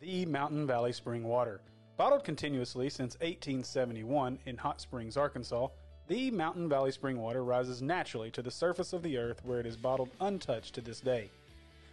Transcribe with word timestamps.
The 0.00 0.26
Mountain 0.26 0.64
Valley 0.64 0.92
Spring 0.92 1.24
Water. 1.24 1.60
Bottled 1.96 2.22
continuously 2.22 2.88
since 2.88 3.16
1871 3.16 4.38
in 4.46 4.56
Hot 4.58 4.80
Springs, 4.80 5.16
Arkansas, 5.16 5.66
the 6.06 6.30
Mountain 6.30 6.68
Valley 6.68 6.92
Spring 6.92 7.20
Water 7.20 7.42
rises 7.42 7.82
naturally 7.82 8.30
to 8.30 8.40
the 8.40 8.48
surface 8.48 8.92
of 8.92 9.02
the 9.02 9.18
earth 9.18 9.40
where 9.44 9.58
it 9.58 9.66
is 9.66 9.76
bottled 9.76 10.10
untouched 10.20 10.76
to 10.76 10.80
this 10.80 11.00
day. 11.00 11.32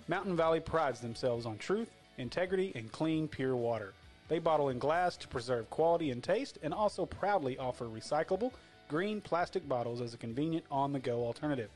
Mountain 0.07 0.35
Valley 0.35 0.59
prides 0.59 0.99
themselves 0.99 1.47
on 1.47 1.57
truth, 1.57 1.89
integrity, 2.19 2.71
and 2.75 2.91
clean, 2.91 3.27
pure 3.27 3.55
water. 3.55 3.95
They 4.27 4.37
bottle 4.37 4.69
in 4.69 4.77
glass 4.77 5.17
to 5.17 5.27
preserve 5.27 5.71
quality 5.71 6.11
and 6.11 6.23
taste 6.23 6.59
and 6.61 6.75
also 6.75 7.07
proudly 7.07 7.57
offer 7.57 7.85
recyclable, 7.85 8.51
green 8.87 9.19
plastic 9.19 9.67
bottles 9.67 9.99
as 9.99 10.13
a 10.13 10.17
convenient 10.17 10.65
on 10.69 10.93
the 10.93 10.99
go 10.99 11.25
alternative. 11.25 11.71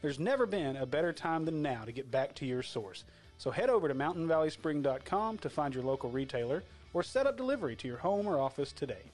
There's 0.00 0.18
never 0.18 0.44
been 0.44 0.74
a 0.74 0.86
better 0.86 1.12
time 1.12 1.44
than 1.44 1.62
now 1.62 1.84
to 1.84 1.92
get 1.92 2.10
back 2.10 2.34
to 2.34 2.46
your 2.46 2.64
source. 2.64 3.04
So 3.42 3.50
head 3.50 3.70
over 3.70 3.88
to 3.88 3.94
mountainvalleyspring.com 3.96 5.38
to 5.38 5.50
find 5.50 5.74
your 5.74 5.82
local 5.82 6.08
retailer 6.08 6.62
or 6.94 7.02
set 7.02 7.26
up 7.26 7.36
delivery 7.36 7.74
to 7.74 7.88
your 7.88 7.96
home 7.96 8.28
or 8.28 8.38
office 8.38 8.72
today. 8.72 9.10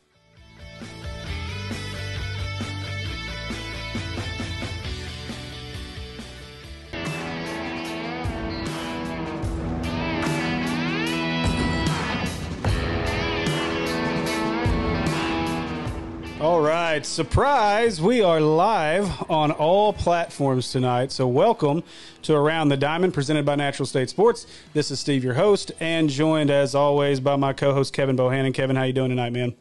Right, 16.99 17.07
surprise! 17.07 18.03
We 18.03 18.23
are 18.23 18.41
live 18.41 19.31
on 19.31 19.53
all 19.53 19.93
platforms 19.93 20.73
tonight. 20.73 21.13
So, 21.13 21.29
welcome 21.29 21.85
to 22.23 22.35
Around 22.35 22.71
the 22.71 22.77
Diamond, 22.77 23.15
presented 23.15 23.47
by 23.47 23.55
Natural 23.55 23.87
State 23.87 24.11
Sports. 24.11 24.49
This 24.73 24.91
is 24.91 24.99
Steve, 24.99 25.23
your 25.23 25.35
host, 25.35 25.71
and 25.79 26.11
joined 26.11 26.51
as 26.51 26.75
always 26.75 27.21
by 27.21 27.37
my 27.37 27.53
co-host 27.53 27.93
Kevin 27.93 28.17
Bohannon. 28.17 28.53
Kevin, 28.53 28.75
how 28.75 28.83
you 28.83 28.93
doing 28.93 29.11
tonight, 29.11 29.31
man? 29.31 29.55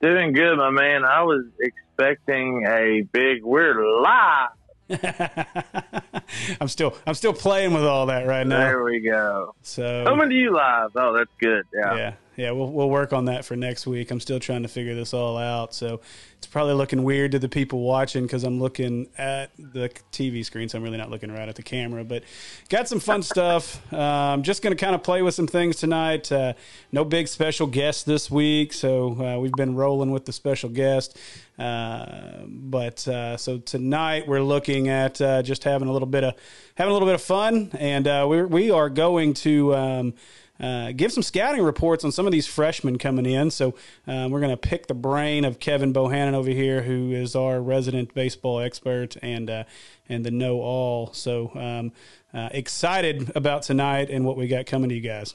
Doing 0.00 0.34
good, 0.34 0.56
my 0.56 0.70
man. 0.70 1.04
I 1.04 1.24
was 1.24 1.46
expecting 1.58 2.64
a 2.64 3.00
big 3.10 3.42
weird 3.42 3.78
live. 3.78 4.50
I'm 6.60 6.68
still 6.68 6.96
I'm 7.08 7.14
still 7.14 7.32
playing 7.32 7.72
with 7.74 7.82
all 7.82 8.06
that 8.06 8.24
right 8.24 8.46
now. 8.46 8.60
There 8.60 8.84
we 8.84 9.00
go. 9.00 9.56
So 9.62 10.04
coming 10.06 10.30
to 10.30 10.36
you 10.36 10.54
live. 10.54 10.92
Oh, 10.94 11.12
that's 11.12 11.32
good. 11.40 11.64
Yeah. 11.74 11.96
Yeah 11.96 12.12
yeah, 12.36 12.50
we'll 12.50 12.70
we'll 12.70 12.90
work 12.90 13.12
on 13.12 13.26
that 13.26 13.44
for 13.44 13.56
next 13.56 13.86
week. 13.86 14.10
I'm 14.10 14.20
still 14.20 14.38
trying 14.38 14.62
to 14.62 14.68
figure 14.68 14.94
this 14.94 15.14
all 15.14 15.38
out, 15.38 15.74
so 15.74 16.00
it's 16.36 16.46
probably 16.46 16.74
looking 16.74 17.02
weird 17.02 17.32
to 17.32 17.38
the 17.38 17.48
people 17.48 17.80
watching 17.80 18.24
because 18.24 18.44
I'm 18.44 18.60
looking 18.60 19.08
at 19.16 19.50
the 19.58 19.90
TV 20.12 20.44
screen, 20.44 20.68
so 20.68 20.76
I'm 20.76 20.84
really 20.84 20.98
not 20.98 21.10
looking 21.10 21.32
right 21.32 21.48
at 21.48 21.56
the 21.56 21.62
camera. 21.62 22.04
But 22.04 22.24
got 22.68 22.88
some 22.88 23.00
fun 23.00 23.22
stuff. 23.34 23.80
I'm 23.90 24.00
um, 24.00 24.42
just 24.42 24.62
going 24.62 24.76
to 24.76 24.80
kind 24.80 24.94
of 24.94 25.02
play 25.02 25.22
with 25.22 25.34
some 25.34 25.46
things 25.46 25.76
tonight. 25.76 26.30
Uh, 26.30 26.52
no 26.92 27.04
big 27.04 27.28
special 27.28 27.66
guest 27.66 28.04
this 28.04 28.30
week, 28.30 28.74
so 28.74 29.20
uh, 29.20 29.40
we've 29.40 29.52
been 29.52 29.74
rolling 29.74 30.10
with 30.10 30.26
the 30.26 30.32
special 30.32 30.68
guest. 30.68 31.18
Uh, 31.58 32.42
but 32.46 33.08
uh, 33.08 33.38
so 33.38 33.56
tonight 33.56 34.28
we're 34.28 34.42
looking 34.42 34.88
at 34.88 35.18
uh, 35.22 35.42
just 35.42 35.64
having 35.64 35.88
a 35.88 35.92
little 35.92 36.06
bit 36.06 36.22
of 36.22 36.34
having 36.74 36.90
a 36.90 36.92
little 36.92 37.08
bit 37.08 37.14
of 37.14 37.22
fun, 37.22 37.70
and 37.78 38.06
uh, 38.06 38.26
we 38.28 38.44
we 38.44 38.70
are 38.70 38.90
going 38.90 39.32
to. 39.34 39.74
Um, 39.74 40.14
uh, 40.60 40.92
give 40.92 41.12
some 41.12 41.22
scouting 41.22 41.62
reports 41.62 42.04
on 42.04 42.12
some 42.12 42.26
of 42.26 42.32
these 42.32 42.46
freshmen 42.46 42.98
coming 42.98 43.26
in. 43.26 43.50
So 43.50 43.74
um, 44.06 44.30
we're 44.30 44.40
going 44.40 44.50
to 44.50 44.56
pick 44.56 44.86
the 44.86 44.94
brain 44.94 45.44
of 45.44 45.58
Kevin 45.58 45.92
Bohannon 45.92 46.34
over 46.34 46.50
here, 46.50 46.82
who 46.82 47.12
is 47.12 47.36
our 47.36 47.60
resident 47.60 48.14
baseball 48.14 48.60
expert 48.60 49.16
and 49.22 49.50
uh, 49.50 49.64
and 50.08 50.24
the 50.24 50.30
know 50.30 50.60
all. 50.60 51.12
So 51.12 51.50
um, 51.54 51.92
uh, 52.32 52.48
excited 52.52 53.32
about 53.36 53.62
tonight 53.62 54.10
and 54.10 54.24
what 54.24 54.36
we 54.36 54.46
got 54.46 54.66
coming 54.66 54.88
to 54.88 54.94
you 54.94 55.00
guys. 55.00 55.34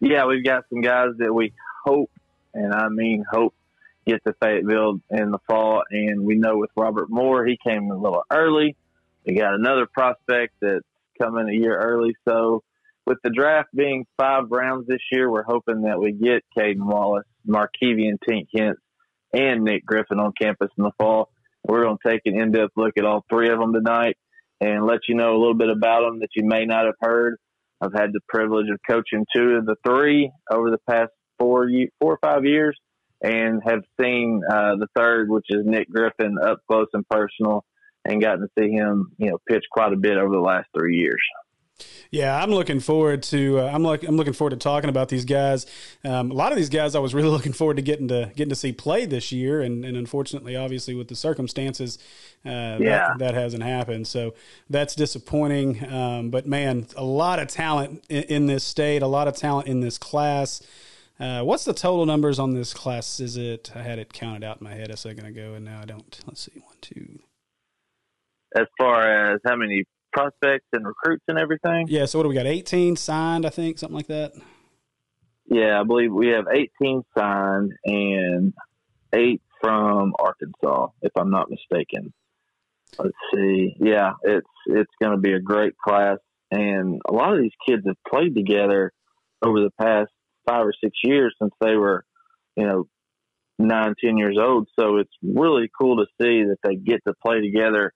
Yeah, 0.00 0.26
we've 0.26 0.44
got 0.44 0.64
some 0.68 0.82
guys 0.82 1.10
that 1.18 1.32
we 1.32 1.52
hope, 1.84 2.10
and 2.52 2.74
I 2.74 2.88
mean 2.88 3.24
hope, 3.30 3.54
get 4.06 4.22
to 4.24 4.34
Fayetteville 4.42 5.00
in 5.10 5.30
the 5.30 5.38
fall. 5.46 5.82
And 5.90 6.24
we 6.24 6.34
know 6.34 6.58
with 6.58 6.70
Robert 6.76 7.08
Moore, 7.08 7.46
he 7.46 7.58
came 7.64 7.90
a 7.90 7.96
little 7.96 8.24
early. 8.30 8.76
We 9.24 9.34
got 9.34 9.54
another 9.54 9.86
prospect 9.86 10.54
that's 10.60 10.84
coming 11.18 11.48
a 11.48 11.52
year 11.52 11.78
early, 11.78 12.14
so 12.28 12.62
with 13.06 13.18
the 13.22 13.30
draft 13.30 13.68
being 13.74 14.06
five 14.16 14.44
rounds 14.50 14.86
this 14.86 15.00
year, 15.12 15.30
we're 15.30 15.44
hoping 15.44 15.82
that 15.82 16.00
we 16.00 16.12
get 16.12 16.42
Cayden 16.56 16.86
Wallace, 16.86 17.26
Markevian 17.46 18.16
Tink 18.26 18.46
Hence, 18.56 18.78
and 19.32 19.64
Nick 19.64 19.84
Griffin 19.84 20.20
on 20.20 20.32
campus 20.40 20.70
in 20.78 20.84
the 20.84 20.92
fall. 20.98 21.30
We're 21.66 21.84
going 21.84 21.98
to 22.04 22.10
take 22.10 22.22
an 22.26 22.40
in-depth 22.40 22.72
look 22.76 22.92
at 22.98 23.04
all 23.04 23.24
three 23.30 23.50
of 23.50 23.58
them 23.58 23.72
tonight 23.72 24.16
and 24.60 24.86
let 24.86 25.00
you 25.08 25.14
know 25.14 25.32
a 25.32 25.38
little 25.38 25.54
bit 25.54 25.70
about 25.70 26.02
them 26.02 26.20
that 26.20 26.28
you 26.34 26.44
may 26.44 26.64
not 26.64 26.86
have 26.86 26.94
heard. 27.00 27.36
I've 27.80 27.92
had 27.92 28.12
the 28.12 28.20
privilege 28.28 28.66
of 28.70 28.78
coaching 28.88 29.26
two 29.34 29.56
of 29.56 29.66
the 29.66 29.76
three 29.86 30.30
over 30.50 30.70
the 30.70 30.78
past 30.88 31.10
four, 31.38 31.68
four 32.00 32.12
or 32.12 32.18
five 32.22 32.44
years, 32.44 32.78
and 33.22 33.62
have 33.66 33.80
seen 34.00 34.42
uh, 34.48 34.76
the 34.76 34.86
third, 34.96 35.28
which 35.28 35.46
is 35.48 35.66
Nick 35.66 35.90
Griffin, 35.90 36.36
up 36.42 36.60
close 36.70 36.86
and 36.92 37.06
personal, 37.08 37.64
and 38.04 38.22
gotten 38.22 38.42
to 38.42 38.48
see 38.58 38.70
him, 38.70 39.12
you 39.18 39.30
know, 39.30 39.38
pitch 39.48 39.64
quite 39.70 39.92
a 39.92 39.96
bit 39.96 40.16
over 40.16 40.34
the 40.34 40.40
last 40.40 40.68
three 40.76 40.96
years. 40.96 41.20
Yeah, 42.10 42.40
I'm 42.40 42.50
looking 42.50 42.78
forward 42.78 43.24
to. 43.24 43.58
Uh, 43.58 43.66
I'm 43.66 43.82
like 43.82 44.04
I'm 44.04 44.16
looking 44.16 44.32
forward 44.32 44.50
to 44.50 44.56
talking 44.56 44.88
about 44.88 45.08
these 45.08 45.24
guys. 45.24 45.66
Um, 46.04 46.30
a 46.30 46.34
lot 46.34 46.52
of 46.52 46.56
these 46.56 46.68
guys 46.68 46.94
I 46.94 47.00
was 47.00 47.14
really 47.14 47.28
looking 47.36 47.52
forward 47.52 47.76
to 47.76 47.82
getting 47.82 48.08
to 48.08 48.30
getting 48.36 48.50
to 48.50 48.56
see 48.56 48.72
play 48.72 49.04
this 49.06 49.32
year, 49.32 49.60
and, 49.60 49.84
and 49.84 49.96
unfortunately, 49.96 50.54
obviously, 50.54 50.94
with 50.94 51.08
the 51.08 51.16
circumstances, 51.16 51.98
uh, 52.46 52.78
yeah. 52.78 52.78
that, 52.78 53.18
that 53.18 53.34
hasn't 53.34 53.64
happened. 53.64 54.06
So 54.06 54.34
that's 54.70 54.94
disappointing. 54.94 55.92
Um, 55.92 56.30
but 56.30 56.46
man, 56.46 56.86
a 56.96 57.04
lot 57.04 57.40
of 57.40 57.48
talent 57.48 58.04
in, 58.08 58.22
in, 58.24 58.46
this 58.46 58.62
state, 58.62 59.02
a 59.02 59.08
lot 59.08 59.26
of 59.26 59.36
talent 59.36 59.66
in 59.66 59.80
this 59.80 59.98
class. 59.98 60.62
Uh, 61.18 61.42
what's 61.42 61.64
the 61.64 61.74
total 61.74 62.06
numbers 62.06 62.38
on 62.38 62.54
this 62.54 62.72
class? 62.72 63.18
Is 63.18 63.36
it? 63.36 63.72
I 63.74 63.82
had 63.82 63.98
it 63.98 64.12
counted 64.12 64.44
out 64.44 64.60
in 64.60 64.64
my 64.64 64.74
head 64.74 64.90
a 64.90 64.96
second 64.96 65.26
ago, 65.26 65.54
and 65.54 65.64
now 65.64 65.80
I 65.80 65.84
don't. 65.84 66.20
Let's 66.26 66.42
see, 66.42 66.60
one, 66.60 66.76
two. 66.80 67.20
As 68.56 68.66
far 68.78 69.32
as 69.32 69.40
how 69.44 69.56
many 69.56 69.84
prospects 70.14 70.66
and 70.72 70.86
recruits 70.86 71.24
and 71.28 71.38
everything. 71.38 71.86
Yeah. 71.88 72.06
So 72.06 72.18
what 72.18 72.22
do 72.22 72.28
we 72.28 72.34
got? 72.34 72.46
18 72.46 72.96
signed, 72.96 73.44
I 73.44 73.50
think, 73.50 73.78
something 73.78 73.96
like 73.96 74.06
that. 74.06 74.32
Yeah, 75.46 75.78
I 75.78 75.84
believe 75.84 76.12
we 76.12 76.28
have 76.28 76.46
18 76.50 77.02
signed 77.16 77.72
and 77.84 78.54
eight 79.12 79.42
from 79.60 80.14
Arkansas, 80.18 80.88
if 81.02 81.12
I'm 81.18 81.30
not 81.30 81.50
mistaken. 81.50 82.12
Let's 82.98 83.16
see. 83.34 83.74
Yeah, 83.80 84.12
it's 84.22 84.46
it's 84.66 84.92
going 85.02 85.12
to 85.12 85.20
be 85.20 85.32
a 85.32 85.40
great 85.40 85.76
class, 85.76 86.18
and 86.50 87.00
a 87.08 87.12
lot 87.12 87.34
of 87.34 87.40
these 87.40 87.52
kids 87.68 87.82
have 87.86 87.96
played 88.08 88.34
together 88.34 88.92
over 89.42 89.60
the 89.60 89.72
past 89.80 90.10
five 90.46 90.66
or 90.66 90.72
six 90.82 90.96
years 91.02 91.34
since 91.40 91.52
they 91.60 91.74
were, 91.74 92.04
you 92.56 92.66
know, 92.66 92.84
nine, 93.58 93.94
ten 94.02 94.16
years 94.16 94.38
old. 94.40 94.68
So 94.78 94.98
it's 94.98 95.12
really 95.22 95.68
cool 95.78 95.96
to 95.96 96.06
see 96.20 96.44
that 96.44 96.58
they 96.62 96.76
get 96.76 97.00
to 97.06 97.14
play 97.24 97.40
together 97.40 97.92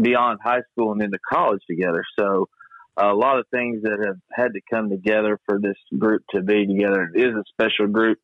beyond 0.00 0.38
high 0.42 0.62
school 0.72 0.92
and 0.92 1.02
into 1.02 1.18
college 1.30 1.60
together. 1.68 2.04
So 2.18 2.48
a 2.96 3.14
lot 3.14 3.38
of 3.38 3.46
things 3.50 3.82
that 3.82 4.04
have 4.04 4.18
had 4.32 4.52
to 4.54 4.60
come 4.72 4.90
together 4.90 5.38
for 5.46 5.60
this 5.60 5.76
group 5.96 6.22
to 6.34 6.42
be 6.42 6.66
together. 6.66 7.10
It 7.14 7.20
is 7.20 7.34
a 7.34 7.44
special 7.52 7.86
group. 7.86 8.18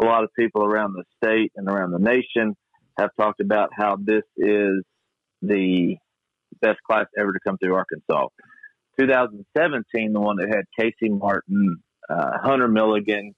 A 0.00 0.04
lot 0.04 0.24
of 0.24 0.30
people 0.38 0.64
around 0.64 0.94
the 0.94 1.04
state 1.22 1.52
and 1.56 1.68
around 1.68 1.92
the 1.92 1.98
nation 1.98 2.56
have 2.98 3.10
talked 3.18 3.40
about 3.40 3.70
how 3.76 3.96
this 3.96 4.24
is 4.36 4.82
the 5.40 5.96
best 6.60 6.78
class 6.86 7.06
ever 7.18 7.32
to 7.32 7.38
come 7.44 7.58
through 7.58 7.74
Arkansas. 7.74 8.28
2017, 8.98 10.12
the 10.12 10.20
one 10.20 10.36
that 10.36 10.48
had 10.48 10.64
Casey 10.78 11.08
Martin, 11.10 11.82
uh, 12.08 12.38
Hunter 12.42 12.68
Milligan, 12.68 13.34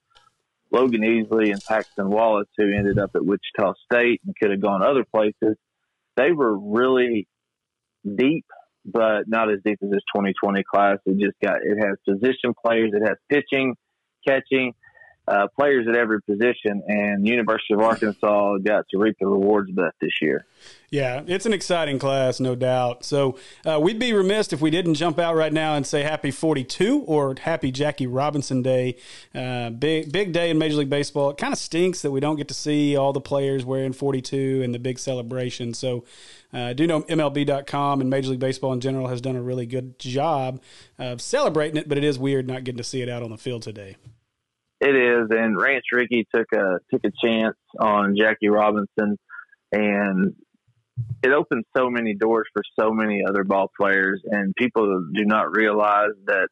Logan 0.71 1.03
Easley, 1.03 1.53
and 1.53 1.63
Paxton 1.63 2.11
Wallace, 2.11 2.49
who 2.57 2.73
ended 2.73 2.99
up 2.99 3.13
at 3.15 3.25
Wichita 3.25 3.75
State 3.85 4.21
and 4.27 4.35
could 4.41 4.51
have 4.51 4.61
gone 4.61 4.83
other 4.83 5.05
places. 5.05 5.57
They 6.17 6.33
were 6.33 6.57
really 6.59 7.29
deep, 8.17 8.45
but 8.85 9.25
not 9.27 9.51
as 9.51 9.59
deep 9.65 9.79
as 9.83 9.91
this 9.91 10.03
2020 10.15 10.63
class. 10.65 10.99
It 11.07 11.19
just 11.19 11.37
got 11.43 11.59
it 11.63 11.79
has 11.79 11.97
position 12.09 12.55
players, 12.65 12.93
it 12.95 13.07
has 13.07 13.17
pitching, 13.31 13.75
catching, 14.27 14.73
uh, 15.27 15.49
players 15.57 15.87
at 15.89 15.97
every 15.97 16.21
position, 16.23 16.83
and 16.87 17.27
University 17.27 17.75
of 17.75 17.81
Arkansas 17.81 18.59
got 18.59 18.87
to 18.91 18.99
reap 18.99 19.17
the 19.19 19.27
rewards 19.27 19.71
of 19.71 19.77
that 19.77 19.93
this 20.01 20.13
year. 20.21 20.45
Yeah, 20.91 21.23
it's 21.27 21.47
an 21.47 21.53
exciting 21.53 21.99
class, 21.99 22.41
no 22.41 22.55
doubt. 22.55 23.05
So 23.05 23.37
uh, 23.65 23.81
we'd 23.81 23.99
be 23.99 24.13
remiss 24.13 24.53
if 24.53 24.61
we 24.61 24.71
didn't 24.71 24.95
jump 24.95 25.19
out 25.19 25.35
right 25.35 25.53
now 25.53 25.75
and 25.75 25.87
say 25.87 26.03
Happy 26.03 26.31
42 26.31 27.01
or 27.07 27.35
Happy 27.41 27.73
Jackie 27.73 28.07
Robinson 28.07 28.63
Day. 28.63 28.97
Uh, 29.35 29.71
big 29.71 30.13
big 30.13 30.33
day 30.33 30.51
in 30.51 30.59
Major 30.59 30.77
League 30.77 30.91
Baseball. 30.91 31.31
It 31.31 31.39
kind 31.39 31.53
of 31.53 31.59
stinks 31.59 32.03
that 32.03 32.11
we 32.11 32.21
don't 32.21 32.37
get 32.37 32.49
to 32.49 32.55
see 32.55 32.97
all 32.97 33.13
the 33.13 33.21
players 33.21 33.65
wearing 33.65 33.93
42 33.93 34.63
and 34.63 34.75
the 34.75 34.79
big 34.79 34.99
celebration. 34.99 35.75
So 35.75 36.05
uh, 36.53 36.59
I 36.59 36.73
do 36.75 36.87
know 36.87 37.03
MLB.com 37.03 38.01
and 38.01 38.11
Major 38.11 38.31
League 38.31 38.41
Baseball 38.41 38.73
in 38.73 38.81
general 38.81 39.09
has 39.09 39.21
done 39.21 39.37
a 39.37 39.43
really 39.43 39.67
good 39.67 39.99
job 39.99 40.61
of 40.99 41.21
celebrating 41.21 41.77
it, 41.79 41.89
but 41.89 41.99
it 41.99 42.05
is 42.05 42.19
weird 42.19 42.47
not 42.47 42.63
getting 42.63 42.79
to 42.79 42.85
see 42.85 43.03
it 43.03 43.09
out 43.09 43.23
on 43.23 43.31
the 43.31 43.39
field 43.39 43.63
today. 43.63 43.97
It 44.85 44.95
is, 44.97 45.29
and 45.31 45.57
Branch 45.57 45.85
Rickey 45.93 46.27
took 46.35 46.47
a 46.53 46.79
took 46.93 47.01
a 47.05 47.27
chance 47.27 47.57
on 47.81 48.17
Jackie 48.19 48.51
Robinson, 48.51 49.17
and 49.73 50.35
it 51.23 51.33
opened 51.33 51.65
so 51.75 51.89
many 51.89 52.15
doors 52.15 52.45
for 52.53 52.63
so 52.79 52.91
many 52.91 53.23
other 53.27 53.45
ball 53.45 53.71
players. 53.81 54.21
And 54.27 54.53
people 54.55 55.07
do 55.15 55.25
not 55.25 55.57
realize 55.57 56.13
that 56.27 56.49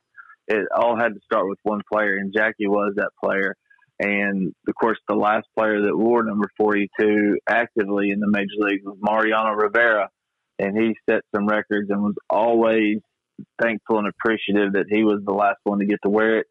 it 0.49 0.67
all 0.75 0.97
had 0.97 1.11
to 1.11 1.21
start 1.27 1.47
with 1.47 1.59
one 1.63 1.83
player, 1.93 2.17
and 2.17 2.33
Jackie 2.35 2.69
was 2.69 2.95
that 2.97 3.11
player. 3.23 3.55
And 4.01 4.55
of 4.67 4.75
course, 4.81 4.99
the 5.09 5.15
last 5.15 5.47
player 5.55 5.83
that 5.83 5.95
wore 5.95 6.25
number 6.25 6.49
42 6.57 7.37
actively 7.47 8.13
in 8.13 8.21
the 8.21 8.31
major 8.31 8.57
leagues 8.61 8.83
was 8.83 8.97
Mariano 8.99 9.51
Rivera, 9.51 10.09
and 10.59 10.75
he 10.75 10.97
set 11.07 11.21
some 11.37 11.47
records 11.47 11.91
and 11.91 12.03
was 12.03 12.17
always 12.31 12.97
thankful 13.61 13.99
and 13.99 14.09
appreciative 14.09 14.73
that 14.73 14.87
he 14.89 15.05
was 15.05 15.21
the 15.27 15.35
last 15.35 15.59
one 15.65 15.81
to 15.81 15.85
get 15.85 15.99
to 16.05 16.09
wear 16.09 16.39
it. 16.39 16.47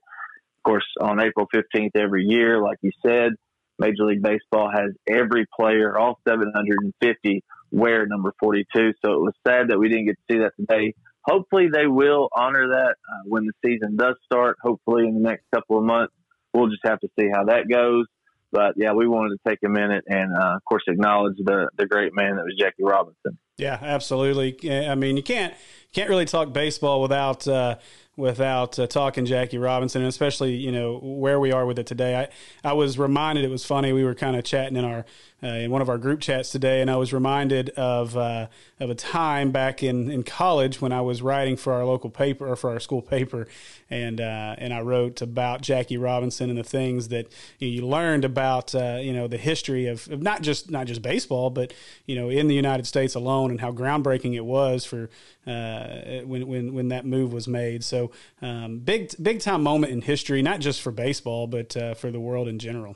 Of 0.63 0.69
course, 0.69 0.85
on 1.01 1.19
April 1.19 1.47
15th 1.53 1.91
every 1.95 2.23
year, 2.25 2.61
like 2.61 2.77
you 2.81 2.91
said, 3.03 3.31
Major 3.79 4.05
League 4.05 4.21
Baseball 4.21 4.69
has 4.71 4.91
every 5.07 5.47
player, 5.59 5.97
all 5.97 6.19
750, 6.27 7.43
wear 7.71 8.05
number 8.05 8.31
42. 8.39 8.93
So 9.03 9.11
it 9.13 9.19
was 9.19 9.33
sad 9.47 9.69
that 9.69 9.79
we 9.79 9.89
didn't 9.89 10.05
get 10.05 10.17
to 10.17 10.33
see 10.33 10.39
that 10.39 10.53
today. 10.55 10.93
Hopefully, 11.25 11.69
they 11.73 11.87
will 11.87 12.29
honor 12.35 12.67
that 12.69 12.95
uh, 13.11 13.23
when 13.25 13.45
the 13.45 13.53
season 13.65 13.95
does 13.95 14.15
start. 14.25 14.57
Hopefully, 14.61 15.07
in 15.07 15.15
the 15.15 15.19
next 15.19 15.45
couple 15.53 15.79
of 15.79 15.83
months, 15.83 16.13
we'll 16.53 16.67
just 16.67 16.85
have 16.85 16.99
to 16.99 17.07
see 17.19 17.27
how 17.33 17.45
that 17.45 17.67
goes. 17.67 18.05
But 18.51 18.73
yeah, 18.75 18.93
we 18.93 19.07
wanted 19.07 19.37
to 19.37 19.49
take 19.49 19.59
a 19.65 19.69
minute 19.69 20.03
and, 20.07 20.35
uh, 20.35 20.57
of 20.57 20.65
course, 20.65 20.83
acknowledge 20.87 21.37
the 21.37 21.69
the 21.77 21.87
great 21.87 22.13
man 22.13 22.35
that 22.35 22.43
was 22.43 22.55
Jackie 22.59 22.83
Robinson. 22.83 23.39
Yeah, 23.61 23.77
absolutely. 23.79 24.57
I 24.71 24.95
mean, 24.95 25.17
you 25.17 25.23
can't 25.23 25.53
can't 25.93 26.09
really 26.09 26.25
talk 26.25 26.51
baseball 26.51 26.99
without 26.99 27.47
uh, 27.47 27.75
without 28.17 28.79
uh, 28.79 28.87
talking 28.87 29.23
Jackie 29.25 29.59
Robinson, 29.59 30.01
and 30.01 30.09
especially 30.09 30.55
you 30.55 30.71
know 30.71 30.97
where 30.97 31.39
we 31.39 31.51
are 31.51 31.67
with 31.67 31.77
it 31.77 31.85
today. 31.85 32.15
I 32.63 32.69
I 32.69 32.73
was 32.73 32.97
reminded 32.97 33.45
it 33.45 33.51
was 33.51 33.63
funny. 33.63 33.93
We 33.93 34.03
were 34.03 34.15
kind 34.15 34.35
of 34.35 34.43
chatting 34.43 34.77
in 34.77 34.83
our 34.83 35.05
uh, 35.43 35.47
in 35.47 35.71
one 35.71 35.81
of 35.81 35.89
our 35.89 35.97
group 35.97 36.21
chats 36.21 36.51
today, 36.51 36.81
and 36.81 36.91
I 36.91 36.97
was 36.97 37.13
reminded 37.13 37.71
of 37.71 38.15
uh, 38.15 38.47
of 38.79 38.89
a 38.89 38.95
time 38.95 39.51
back 39.51 39.81
in, 39.81 40.11
in 40.11 40.23
college 40.23 40.81
when 40.81 40.91
I 40.91 41.01
was 41.01 41.21
writing 41.21 41.57
for 41.57 41.73
our 41.73 41.83
local 41.83 42.09
paper 42.11 42.47
or 42.47 42.55
for 42.55 42.69
our 42.69 42.79
school 42.79 43.01
paper, 43.01 43.47
and 43.89 44.21
uh, 44.21 44.55
and 44.57 44.71
I 44.71 44.81
wrote 44.81 45.21
about 45.21 45.61
Jackie 45.61 45.97
Robinson 45.97 46.49
and 46.49 46.59
the 46.59 46.63
things 46.63 47.07
that 47.07 47.31
you, 47.57 47.85
learned 47.85 48.23
about 48.23 48.75
uh, 48.75 48.99
you 49.01 49.13
know 49.13 49.27
the 49.27 49.37
history 49.37 49.87
of, 49.87 50.07
of, 50.11 50.21
not 50.21 50.43
just 50.43 50.69
not 50.69 50.85
just 50.85 51.01
baseball, 51.01 51.49
but 51.49 51.73
you 52.05 52.15
know 52.15 52.29
in 52.29 52.47
the 52.47 52.55
United 52.55 52.85
States 52.85 53.15
alone 53.15 53.50
and 53.51 53.61
how 53.61 53.71
groundbreaking 53.71 54.35
it 54.35 54.45
was 54.45 54.85
for 54.85 55.09
uh, 55.45 56.21
when 56.25 56.47
when 56.47 56.73
when 56.73 56.87
that 56.89 57.05
move 57.05 57.33
was 57.33 57.47
made. 57.47 57.83
So 57.83 58.11
um, 58.41 58.79
big 58.79 59.11
big 59.21 59.39
time 59.39 59.63
moment 59.63 59.93
in 59.93 60.01
history, 60.01 60.41
not 60.41 60.59
just 60.59 60.81
for 60.81 60.91
baseball, 60.91 61.47
but 61.47 61.77
uh, 61.77 61.93
for 61.93 62.11
the 62.11 62.19
world 62.19 62.47
in 62.47 62.59
general. 62.59 62.95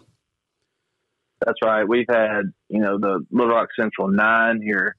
That's 1.46 1.60
right. 1.64 1.88
We've 1.88 2.08
had, 2.10 2.54
you 2.70 2.80
know, 2.80 2.98
the 2.98 3.26
Little 3.30 3.54
Rock 3.54 3.70
Central 3.80 4.08
nine 4.08 4.62
here 4.62 4.96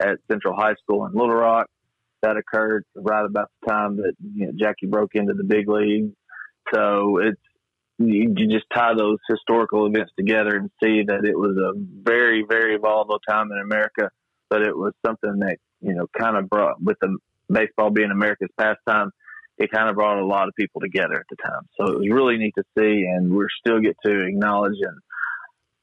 at 0.00 0.18
Central 0.30 0.54
High 0.54 0.74
School 0.82 1.04
in 1.06 1.12
Little 1.12 1.34
Rock. 1.34 1.66
That 2.22 2.36
occurred 2.36 2.84
right 2.94 3.24
about 3.24 3.50
the 3.62 3.70
time 3.70 3.96
that 3.96 4.12
you 4.34 4.46
know, 4.46 4.52
Jackie 4.58 4.86
broke 4.86 5.14
into 5.14 5.34
the 5.34 5.44
big 5.44 5.68
league. 5.68 6.12
So 6.72 7.18
it's 7.18 7.40
you, 7.98 8.34
you 8.36 8.46
just 8.46 8.66
tie 8.74 8.94
those 8.96 9.18
historical 9.28 9.86
events 9.86 10.12
together 10.18 10.56
and 10.56 10.70
see 10.82 11.02
that 11.06 11.24
it 11.24 11.36
was 11.38 11.56
a 11.56 11.72
very, 11.76 12.44
very 12.48 12.76
volatile 12.78 13.20
time 13.28 13.50
in 13.52 13.58
America, 13.58 14.10
but 14.50 14.62
it 14.62 14.76
was 14.76 14.92
something 15.06 15.38
that 15.38 15.56
you 15.80 15.94
know 15.94 16.06
kind 16.18 16.36
of 16.36 16.50
brought 16.50 16.82
with 16.82 16.98
the 17.00 17.16
baseball 17.48 17.90
being 17.90 18.10
America's 18.10 18.50
pastime. 18.58 19.10
It 19.58 19.70
kind 19.70 19.88
of 19.88 19.94
brought 19.94 20.18
a 20.18 20.24
lot 20.24 20.48
of 20.48 20.54
people 20.54 20.80
together 20.80 21.14
at 21.14 21.26
the 21.28 21.36
time. 21.36 21.62
So 21.78 21.92
it 21.92 21.98
was 21.98 22.08
really 22.10 22.38
neat 22.38 22.54
to 22.56 22.64
see, 22.78 23.04
and 23.04 23.30
we're 23.30 23.48
still 23.58 23.78
get 23.80 23.96
to 24.06 24.26
acknowledge 24.26 24.76
and 24.80 24.98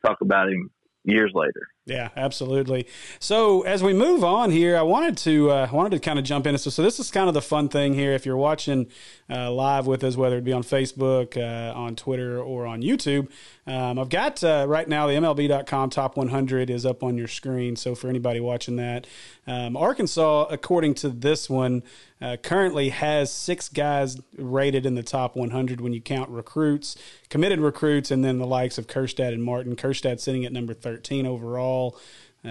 talk 0.05 0.21
about 0.21 0.49
him 0.49 0.71
years 1.07 1.31
later. 1.33 1.69
Yeah, 1.85 2.09
absolutely. 2.17 2.85
So 3.19 3.61
as 3.61 3.81
we 3.81 3.93
move 3.93 4.21
on 4.21 4.51
here, 4.51 4.75
I 4.75 4.81
wanted 4.81 5.17
to 5.19 5.51
uh, 5.51 5.69
wanted 5.71 5.93
to 5.93 5.99
kind 5.99 6.19
of 6.19 6.25
jump 6.25 6.45
in. 6.45 6.57
so, 6.57 6.69
so 6.69 6.83
this 6.83 6.99
is 6.99 7.09
kind 7.09 7.29
of 7.29 7.33
the 7.33 7.41
fun 7.41 7.69
thing 7.69 7.93
here. 7.93 8.11
If 8.11 8.25
you're 8.25 8.35
watching 8.35 8.87
uh, 9.29 9.49
live 9.51 9.87
with 9.87 10.03
us, 10.03 10.17
whether 10.17 10.37
it 10.37 10.43
be 10.43 10.51
on 10.51 10.63
Facebook, 10.63 11.37
uh, 11.37 11.73
on 11.73 11.95
Twitter, 11.95 12.41
or 12.41 12.65
on 12.65 12.81
YouTube, 12.81 13.31
um, 13.65 13.97
I've 13.97 14.09
got 14.09 14.43
uh, 14.43 14.65
right 14.67 14.87
now 14.87 15.07
the 15.07 15.13
MLB.com 15.13 15.89
top 15.89 16.17
100 16.17 16.69
is 16.69 16.85
up 16.85 17.03
on 17.03 17.17
your 17.17 17.29
screen. 17.29 17.77
So 17.77 17.95
for 17.95 18.09
anybody 18.09 18.41
watching 18.41 18.75
that, 18.75 19.07
um, 19.47 19.77
Arkansas, 19.77 20.47
according 20.49 20.95
to 20.95 21.09
this 21.09 21.49
one, 21.49 21.83
uh, 22.21 22.37
currently 22.37 22.89
has 22.89 23.31
six 23.31 23.69
guys 23.69 24.17
rated 24.37 24.85
in 24.85 24.95
the 24.95 25.03
top 25.03 25.35
100 25.35 25.81
when 25.81 25.93
you 25.93 26.01
count 26.01 26.29
recruits, 26.29 26.97
committed 27.29 27.59
recruits, 27.59 28.11
and 28.11 28.23
then 28.23 28.37
the 28.39 28.47
likes 28.47 28.77
of 28.77 28.87
Kjerstad 28.87 29.33
and 29.33 29.43
Martin. 29.43 29.75
Kjerstad 29.75 30.19
sitting 30.19 30.45
at 30.45 30.51
number 30.51 30.73
13 30.73 31.25
overall. 31.25 31.97
Uh, 32.45 32.49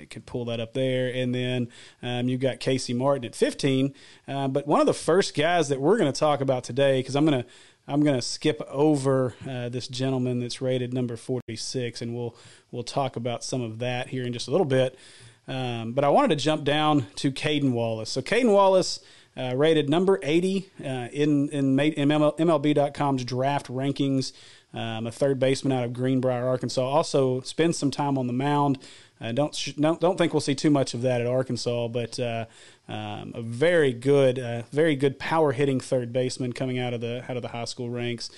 I 0.00 0.06
could 0.10 0.26
pull 0.26 0.44
that 0.46 0.60
up 0.60 0.74
there. 0.74 1.08
And 1.08 1.34
then 1.34 1.68
um, 2.02 2.28
you've 2.28 2.40
got 2.40 2.60
Casey 2.60 2.92
Martin 2.92 3.24
at 3.24 3.34
15. 3.34 3.94
Uh, 4.26 4.48
but 4.48 4.66
one 4.66 4.80
of 4.80 4.86
the 4.86 4.94
first 4.94 5.34
guys 5.34 5.68
that 5.68 5.80
we're 5.80 5.96
going 5.96 6.12
to 6.12 6.18
talk 6.18 6.40
about 6.40 6.64
today, 6.64 7.00
because 7.00 7.16
I'm 7.16 7.24
going 7.24 7.42
to 7.42 7.48
I'm 7.90 8.02
going 8.02 8.16
to 8.16 8.22
skip 8.22 8.60
over 8.68 9.34
uh, 9.48 9.70
this 9.70 9.88
gentleman 9.88 10.40
that's 10.40 10.60
rated 10.60 10.92
number 10.92 11.16
46, 11.16 12.02
and 12.02 12.14
we'll 12.14 12.36
we'll 12.70 12.82
talk 12.82 13.16
about 13.16 13.42
some 13.42 13.62
of 13.62 13.78
that 13.78 14.08
here 14.08 14.24
in 14.24 14.32
just 14.34 14.46
a 14.46 14.50
little 14.50 14.66
bit. 14.66 14.98
Um, 15.48 15.92
but 15.92 16.04
I 16.04 16.10
wanted 16.10 16.38
to 16.38 16.44
jump 16.44 16.64
down 16.64 17.06
to 17.16 17.32
Cayden 17.32 17.72
Wallace. 17.72 18.10
So 18.10 18.20
Cayden 18.22 18.52
Wallace 18.52 19.00
uh, 19.36 19.56
rated 19.56 19.88
number 19.88 20.20
80 20.22 20.70
uh, 20.80 20.86
in 21.12 21.48
in, 21.48 21.78
in 21.80 22.08
MLB.com's 22.08 23.24
draft 23.24 23.68
rankings 23.68 24.32
um, 24.74 25.06
a 25.06 25.12
third 25.12 25.40
baseman 25.40 25.76
out 25.76 25.84
of 25.84 25.92
Greenbrier, 25.92 26.46
Arkansas. 26.46 26.82
Also 26.82 27.40
spends 27.40 27.78
some 27.78 27.90
time 27.90 28.18
on 28.18 28.26
the 28.26 28.32
mound. 28.32 28.78
Uh, 29.20 29.32
don't, 29.32 29.74
don't 29.80 30.00
don't 30.00 30.16
think 30.16 30.32
we'll 30.32 30.40
see 30.40 30.54
too 30.54 30.70
much 30.70 30.94
of 30.94 31.02
that 31.02 31.20
at 31.20 31.26
Arkansas, 31.26 31.88
but 31.88 32.20
uh, 32.20 32.44
um, 32.88 33.32
a 33.34 33.42
very 33.42 33.92
good, 33.92 34.38
uh, 34.38 34.62
very 34.70 34.94
good 34.94 35.18
power 35.18 35.52
hitting 35.52 35.80
third 35.80 36.12
baseman 36.12 36.52
coming 36.52 36.78
out 36.78 36.94
of 36.94 37.00
the 37.00 37.24
out 37.28 37.36
of 37.36 37.42
the 37.42 37.48
high 37.48 37.64
school 37.64 37.90
ranks. 37.90 38.30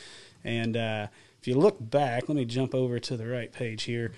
And 0.42 0.76
uh, 0.76 1.08
if 1.40 1.48
you 1.48 1.54
look 1.54 1.76
back, 1.78 2.28
let 2.28 2.36
me 2.36 2.44
jump 2.44 2.74
over 2.74 2.98
to 2.98 3.16
the 3.16 3.26
right 3.26 3.52
page 3.52 3.82
here. 3.82 4.12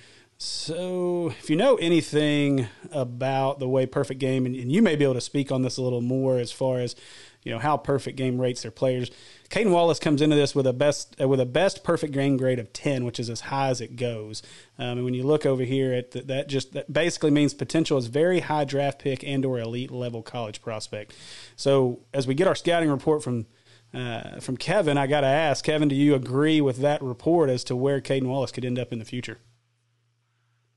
So, 0.45 1.33
if 1.39 1.49
you 1.49 1.55
know 1.55 1.77
anything 1.77 2.67
about 2.91 3.61
the 3.61 3.69
way 3.69 3.87
Perfect 3.87 4.19
Game, 4.19 4.45
and, 4.45 4.57
and 4.57 4.73
you 4.73 4.83
may 4.83 4.97
be 4.97 5.05
able 5.05 5.15
to 5.15 5.21
speak 5.21 5.53
on 5.53 5.63
this 5.63 5.77
a 5.77 5.83
little 5.83 6.01
more 6.01 6.39
as 6.41 6.51
far 6.51 6.81
as 6.81 6.97
you 7.45 7.53
know 7.53 7.61
how 7.61 7.77
Perfect 7.77 8.17
Game 8.17 8.41
rates 8.41 8.63
their 8.63 8.73
players. 8.73 9.13
Cayden 9.51 9.71
Wallace 9.71 10.01
comes 10.01 10.21
into 10.21 10.35
this 10.35 10.53
with 10.53 10.67
a 10.67 10.73
best 10.73 11.15
uh, 11.21 11.29
with 11.29 11.39
a 11.39 11.47
best 11.47 11.85
perfect 11.85 12.13
game 12.13 12.37
grade 12.37 12.59
of 12.59 12.73
ten, 12.73 13.05
which 13.05 13.21
is 13.21 13.31
as 13.31 13.43
high 13.43 13.69
as 13.69 13.81
it 13.81 13.95
goes. 13.95 14.43
Um, 14.81 14.99
and 14.99 15.05
when 15.05 15.15
you 15.15 15.23
look 15.23 15.47
over 15.47 15.63
here 15.63 15.93
at 15.93 16.11
the, 16.11 16.23
that, 16.23 16.49
just 16.49 16.73
that 16.73 16.93
basically 16.93 17.31
means 17.31 17.55
potential 17.55 17.97
is 17.97 18.09
very 18.09 18.41
high 18.41 18.65
draft 18.65 18.99
pick 18.99 19.23
and 19.23 19.45
or 19.45 19.61
elite 19.61 19.93
level 19.93 20.23
college 20.23 20.61
prospect. 20.61 21.15
So 21.55 22.01
as 22.13 22.27
we 22.27 22.35
get 22.35 22.49
our 22.49 22.57
scouting 22.57 22.91
report 22.91 23.23
from 23.23 23.47
uh, 23.95 24.41
from 24.41 24.57
Kevin, 24.57 24.99
I 24.99 25.07
got 25.07 25.21
to 25.21 25.29
ask 25.29 25.65
Kevin, 25.65 25.87
do 25.87 25.95
you 25.95 26.17
agree 26.17 26.61
with 26.61 26.79
that 26.79 27.01
report 27.01 27.49
as 27.49 27.63
to 27.65 27.77
where 27.77 28.01
Cayden 28.01 28.29
Wallace 28.29 28.51
could 28.51 28.65
end 28.65 28.81
up 28.81 28.93
in 28.93 28.99
the 28.99 29.05
future? 29.05 29.39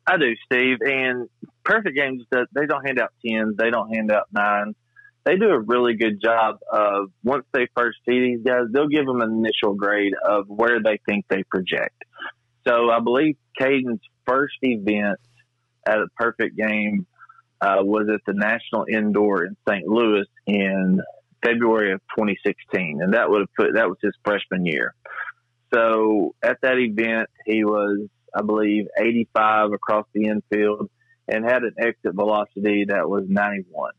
I 0.08 0.18
do, 0.18 0.36
Steve. 0.46 0.78
And 0.82 1.30
perfect 1.64 1.96
games, 1.96 2.24
they 2.32 2.66
don't 2.68 2.86
hand 2.86 3.00
out 3.00 3.14
tens, 3.26 3.56
they 3.58 3.70
don't 3.70 3.94
hand 3.94 4.12
out 4.12 4.28
nines 4.32 4.76
they 5.26 5.38
do 5.38 5.50
a 5.50 5.60
really 5.60 5.96
good 5.96 6.22
job 6.22 6.60
of 6.72 7.10
once 7.24 7.46
they 7.52 7.68
first 7.76 7.98
see 8.08 8.20
these 8.20 8.44
guys, 8.46 8.66
they'll 8.72 8.88
give 8.88 9.08
them 9.08 9.22
an 9.22 9.32
initial 9.32 9.74
grade 9.74 10.14
of 10.24 10.48
where 10.48 10.82
they 10.82 11.00
think 11.10 11.26
they 11.28 11.44
project. 11.50 12.04
So 12.68 12.92
I 12.92 13.00
believe 13.00 13.36
Cayden's 13.60 14.02
first 14.28 14.56
event 14.62 15.20
at 15.86 15.98
a 15.98 16.06
perfect 16.16 16.56
game 16.56 17.08
uh, 17.60 17.78
was 17.80 18.08
at 18.14 18.22
the 18.28 18.34
National 18.34 18.86
Indoor 18.88 19.46
in 19.46 19.58
St. 19.68 19.88
Louis 19.88 20.28
in 20.46 21.02
February 21.44 21.94
of 21.94 22.02
2016, 22.16 23.02
and 23.02 23.14
that 23.14 23.30
would 23.30 23.42
have 23.42 23.54
put 23.58 23.74
that 23.74 23.88
was 23.88 23.98
his 24.02 24.14
freshman 24.24 24.66
year. 24.66 24.94
So 25.74 26.36
at 26.44 26.58
that 26.62 26.78
event, 26.78 27.30
he 27.46 27.64
was, 27.64 28.08
I 28.36 28.42
believe, 28.42 28.88
85 29.00 29.72
across 29.74 30.06
the 30.14 30.26
infield 30.26 30.90
and 31.28 31.44
had 31.44 31.64
an 31.64 31.74
exit 31.80 32.14
velocity 32.14 32.86
that 32.90 33.10
was 33.10 33.24
91 33.28 33.92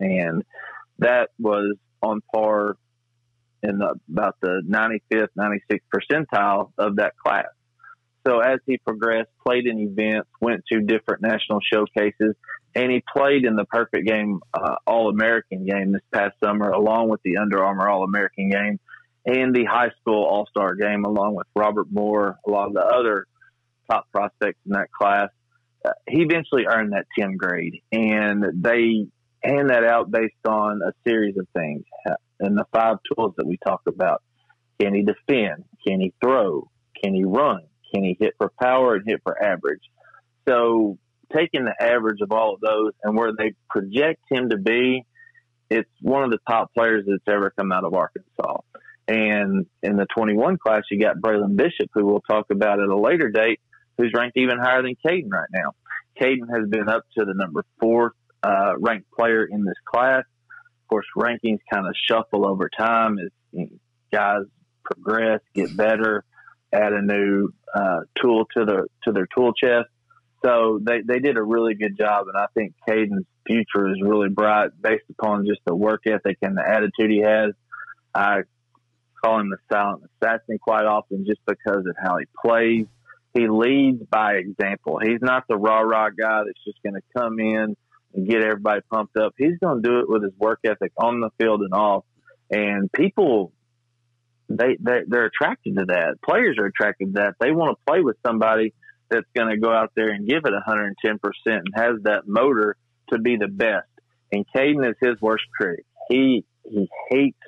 and 0.00 0.44
that 0.98 1.30
was 1.38 1.76
on 2.02 2.20
par 2.32 2.76
in 3.62 3.78
the, 3.78 3.94
about 4.10 4.36
the 4.40 4.62
95th, 4.68 5.28
96th 5.36 5.80
percentile 5.92 6.70
of 6.78 6.96
that 6.96 7.16
class. 7.16 7.46
So 8.26 8.40
as 8.40 8.60
he 8.66 8.78
progressed, 8.78 9.30
played 9.44 9.66
in 9.66 9.78
events, 9.78 10.28
went 10.40 10.62
to 10.70 10.80
different 10.80 11.22
national 11.22 11.60
showcases, 11.72 12.34
and 12.74 12.92
he 12.92 13.02
played 13.16 13.44
in 13.44 13.56
the 13.56 13.64
perfect 13.64 14.06
game 14.06 14.40
uh, 14.52 14.76
All 14.86 15.08
American 15.08 15.64
game 15.64 15.92
this 15.92 16.02
past 16.12 16.34
summer, 16.42 16.70
along 16.70 17.08
with 17.08 17.22
the 17.22 17.38
Under 17.38 17.64
Armour 17.64 17.88
All 17.88 18.04
American 18.04 18.50
game 18.50 18.78
and 19.24 19.54
the 19.54 19.64
high 19.64 19.90
school 20.00 20.24
All 20.24 20.46
Star 20.46 20.74
game, 20.74 21.04
along 21.04 21.34
with 21.34 21.46
Robert 21.56 21.86
Moore, 21.90 22.38
a 22.46 22.50
lot 22.50 22.68
of 22.68 22.74
the 22.74 22.84
other 22.84 23.26
top 23.90 24.06
prospects 24.12 24.58
in 24.66 24.72
that 24.72 24.90
class. 24.90 25.28
Uh, 25.84 25.92
he 26.08 26.22
eventually 26.22 26.64
earned 26.66 26.92
that 26.92 27.06
10 27.18 27.36
grade, 27.36 27.82
and 27.92 28.44
they 28.62 29.06
hand 29.42 29.70
that 29.70 29.84
out 29.84 30.10
based 30.10 30.34
on 30.46 30.80
a 30.82 30.92
series 31.08 31.36
of 31.38 31.46
things 31.54 31.84
and 32.40 32.56
the 32.56 32.64
five 32.72 32.96
tools 33.12 33.34
that 33.36 33.46
we 33.46 33.58
talk 33.64 33.82
about. 33.86 34.22
Can 34.80 34.94
he 34.94 35.02
defend? 35.02 35.64
Can 35.86 36.00
he 36.00 36.12
throw? 36.22 36.70
Can 37.02 37.14
he 37.14 37.24
run? 37.24 37.62
Can 37.92 38.04
he 38.04 38.16
hit 38.18 38.34
for 38.38 38.52
power 38.60 38.94
and 38.94 39.04
hit 39.06 39.20
for 39.22 39.42
average? 39.42 39.82
So 40.48 40.98
taking 41.34 41.64
the 41.64 41.74
average 41.80 42.20
of 42.22 42.32
all 42.32 42.54
of 42.54 42.60
those 42.60 42.92
and 43.02 43.16
where 43.16 43.32
they 43.36 43.54
project 43.68 44.22
him 44.30 44.50
to 44.50 44.56
be, 44.56 45.04
it's 45.70 45.90
one 46.00 46.24
of 46.24 46.30
the 46.30 46.38
top 46.48 46.72
players 46.74 47.04
that's 47.06 47.22
ever 47.28 47.52
come 47.56 47.72
out 47.72 47.84
of 47.84 47.94
Arkansas. 47.94 48.60
And 49.06 49.66
in 49.82 49.96
the 49.96 50.06
21 50.14 50.58
class, 50.58 50.82
you 50.90 51.00
got 51.00 51.16
Braylon 51.16 51.56
Bishop, 51.56 51.88
who 51.94 52.06
we'll 52.06 52.20
talk 52.20 52.46
about 52.50 52.80
at 52.80 52.88
a 52.88 52.98
later 52.98 53.30
date, 53.30 53.60
who's 53.98 54.12
ranked 54.14 54.36
even 54.36 54.58
higher 54.58 54.82
than 54.82 54.94
Cayden 55.06 55.30
right 55.30 55.48
now. 55.52 55.72
Cayden 56.18 56.48
has 56.48 56.68
been 56.68 56.88
up 56.88 57.04
to 57.18 57.24
the 57.24 57.34
number 57.34 57.64
four 57.80 58.12
uh, 58.42 58.72
ranked 58.78 59.10
player 59.10 59.44
in 59.44 59.64
this 59.64 59.74
class. 59.84 60.24
Of 60.84 60.88
course, 60.88 61.06
rankings 61.16 61.58
kind 61.72 61.86
of 61.86 61.94
shuffle 62.08 62.46
over 62.46 62.70
time 62.76 63.18
as 63.18 63.68
guys 64.10 64.44
progress, 64.84 65.40
get 65.54 65.76
better, 65.76 66.24
add 66.72 66.92
a 66.92 67.02
new 67.02 67.52
uh, 67.74 68.00
tool 68.20 68.46
to 68.56 68.64
their 68.64 68.86
to 69.04 69.12
their 69.12 69.28
tool 69.34 69.52
chest. 69.52 69.88
So 70.44 70.78
they, 70.80 71.00
they 71.06 71.18
did 71.18 71.36
a 71.36 71.42
really 71.42 71.74
good 71.74 71.98
job, 71.98 72.26
and 72.28 72.36
I 72.36 72.46
think 72.54 72.74
Cayden's 72.88 73.26
future 73.46 73.90
is 73.90 74.00
really 74.00 74.28
bright 74.28 74.70
based 74.80 75.04
upon 75.10 75.46
just 75.46 75.60
the 75.66 75.74
work 75.74 76.02
ethic 76.06 76.38
and 76.42 76.56
the 76.56 76.62
attitude 76.66 77.10
he 77.10 77.18
has. 77.18 77.54
I 78.14 78.42
call 79.22 79.40
him 79.40 79.50
the 79.50 79.56
silent 79.70 80.04
assassin 80.22 80.58
quite 80.58 80.84
often 80.84 81.24
just 81.26 81.40
because 81.44 81.84
of 81.86 81.96
how 82.00 82.18
he 82.18 82.26
plays. 82.44 82.86
He 83.38 83.46
leads 83.48 84.02
by 84.10 84.34
example. 84.34 84.98
He's 85.00 85.20
not 85.22 85.44
the 85.48 85.56
rah 85.56 85.80
rah 85.80 86.10
guy 86.10 86.42
that's 86.44 86.64
just 86.64 86.82
going 86.82 86.94
to 86.94 87.02
come 87.16 87.38
in 87.38 87.76
and 88.14 88.28
get 88.28 88.42
everybody 88.42 88.80
pumped 88.90 89.16
up. 89.16 89.34
He's 89.38 89.58
going 89.62 89.80
to 89.80 89.88
do 89.88 90.00
it 90.00 90.08
with 90.08 90.24
his 90.24 90.32
work 90.36 90.58
ethic 90.64 90.92
on 90.96 91.20
the 91.20 91.30
field 91.38 91.60
and 91.60 91.72
off. 91.72 92.04
And 92.50 92.90
people, 92.90 93.52
they, 94.48 94.76
they 94.80 95.00
they're 95.06 95.26
attracted 95.26 95.76
to 95.76 95.84
that. 95.86 96.16
Players 96.24 96.56
are 96.58 96.66
attracted 96.66 97.14
to 97.14 97.20
that. 97.20 97.34
They 97.38 97.52
want 97.52 97.78
to 97.78 97.84
play 97.86 98.00
with 98.00 98.16
somebody 98.26 98.74
that's 99.08 99.26
going 99.36 99.50
to 99.50 99.56
go 99.56 99.70
out 99.72 99.92
there 99.94 100.08
and 100.08 100.28
give 100.28 100.42
it 100.44 100.52
110% 100.52 101.20
and 101.46 101.68
has 101.76 102.02
that 102.04 102.26
motor 102.26 102.76
to 103.12 103.18
be 103.18 103.36
the 103.36 103.48
best. 103.48 103.86
And 104.32 104.44
Cayden 104.54 104.84
is 104.84 104.96
his 105.00 105.20
worst 105.20 105.44
critic. 105.56 105.84
He 106.10 106.44
he 106.64 106.88
hates 107.08 107.38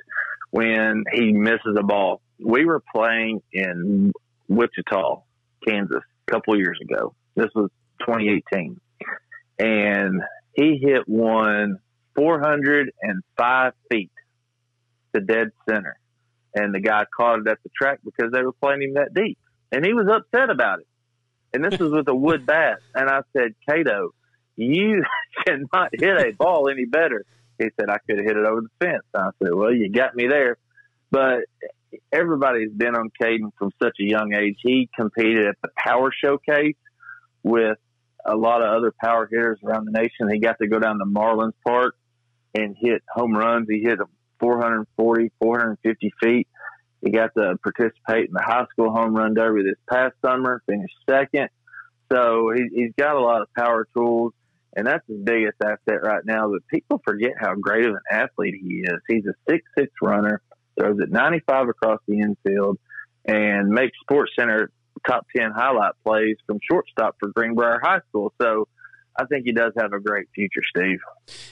when 0.50 1.04
he 1.12 1.32
misses 1.32 1.76
a 1.76 1.82
ball. 1.82 2.20
We 2.38 2.64
were 2.64 2.82
playing 2.94 3.42
in 3.52 4.12
Wichita, 4.48 5.22
Kansas, 5.66 6.02
a 6.28 6.30
couple 6.30 6.56
years 6.56 6.78
ago. 6.80 7.14
This 7.36 7.48
was 7.54 7.70
2018, 8.00 8.80
and 9.58 10.22
he 10.52 10.78
hit 10.82 11.08
one 11.08 11.78
405 12.16 13.72
feet 13.90 14.10
to 15.14 15.20
dead 15.20 15.50
center, 15.68 15.98
and 16.54 16.74
the 16.74 16.80
guy 16.80 17.04
caught 17.16 17.40
it 17.40 17.48
at 17.48 17.58
the 17.62 17.70
track 17.76 18.00
because 18.04 18.32
they 18.32 18.42
were 18.42 18.52
playing 18.52 18.82
him 18.82 18.94
that 18.94 19.14
deep, 19.14 19.38
and 19.72 19.84
he 19.84 19.92
was 19.92 20.06
upset 20.08 20.50
about 20.50 20.80
it. 20.80 20.86
And 21.52 21.64
this 21.64 21.78
was 21.80 21.92
with 21.92 22.08
a 22.08 22.14
wood 22.14 22.46
bat, 22.46 22.78
and 22.94 23.08
I 23.08 23.20
said, 23.36 23.54
Cato, 23.68 24.10
you 24.56 25.02
cannot 25.46 25.90
hit 25.92 26.16
a 26.18 26.32
ball 26.32 26.68
any 26.68 26.84
better. 26.84 27.24
He 27.58 27.66
said, 27.78 27.90
I 27.90 27.98
could 27.98 28.18
have 28.18 28.26
hit 28.26 28.36
it 28.36 28.46
over 28.46 28.62
the 28.62 28.84
fence. 28.84 29.04
I 29.14 29.30
said, 29.42 29.52
Well, 29.54 29.72
you 29.72 29.90
got 29.90 30.14
me 30.14 30.26
there. 30.28 30.56
But 31.10 31.40
everybody's 32.12 32.72
been 32.72 32.94
on 32.94 33.10
Cayden 33.20 33.52
from 33.58 33.70
such 33.82 33.96
a 34.00 34.04
young 34.04 34.34
age. 34.34 34.56
He 34.62 34.88
competed 34.96 35.46
at 35.46 35.56
the 35.62 35.68
Power 35.76 36.10
Showcase 36.24 36.76
with 37.42 37.78
a 38.24 38.36
lot 38.36 38.62
of 38.62 38.68
other 38.76 38.92
power 39.02 39.28
hitters 39.30 39.58
around 39.64 39.86
the 39.86 39.92
nation. 39.92 40.28
He 40.32 40.40
got 40.40 40.58
to 40.60 40.68
go 40.68 40.78
down 40.78 40.98
to 40.98 41.04
Marlins 41.04 41.52
Park 41.66 41.94
and 42.54 42.76
hit 42.78 43.02
home 43.12 43.34
runs. 43.34 43.66
He 43.68 43.80
hit 43.80 43.98
440, 44.40 45.32
450 45.40 46.12
feet. 46.22 46.48
He 47.02 47.10
got 47.10 47.30
to 47.36 47.56
participate 47.62 48.28
in 48.28 48.32
the 48.32 48.42
high 48.44 48.66
school 48.72 48.90
home 48.92 49.14
run 49.14 49.34
derby 49.34 49.62
this 49.62 49.78
past 49.90 50.14
summer, 50.24 50.62
finished 50.66 50.94
second. 51.08 51.48
So 52.12 52.52
he, 52.54 52.64
he's 52.74 52.92
got 52.98 53.16
a 53.16 53.20
lot 53.20 53.40
of 53.40 53.48
power 53.56 53.86
tools 53.96 54.34
and 54.76 54.86
that's 54.86 55.06
his 55.06 55.18
biggest 55.22 55.56
asset 55.62 56.02
right 56.02 56.24
now. 56.24 56.50
But 56.50 56.66
people 56.68 57.00
forget 57.04 57.32
how 57.38 57.54
great 57.54 57.86
of 57.86 57.94
an 57.94 58.00
athlete 58.10 58.54
he 58.60 58.82
is. 58.84 59.00
He's 59.08 59.24
a 59.26 59.34
six 59.48 59.64
six 59.76 59.90
runner, 60.02 60.42
throws 60.80 60.98
it 61.00 61.10
ninety 61.10 61.40
five 61.46 61.68
across 61.68 62.00
the 62.08 62.20
infield, 62.20 62.78
and 63.24 63.68
makes 63.68 63.96
Sports 64.00 64.32
Center 64.38 64.70
top 65.06 65.26
ten 65.34 65.50
highlight 65.50 65.92
plays 66.04 66.36
from 66.46 66.58
shortstop 66.70 67.16
for 67.20 67.28
Greenbrier 67.28 67.80
High 67.82 68.00
School. 68.08 68.32
So 68.40 68.68
I 69.18 69.24
think 69.26 69.44
he 69.44 69.52
does 69.52 69.72
have 69.78 69.92
a 69.92 70.00
great 70.00 70.28
future, 70.34 70.62
Steve. 70.74 70.98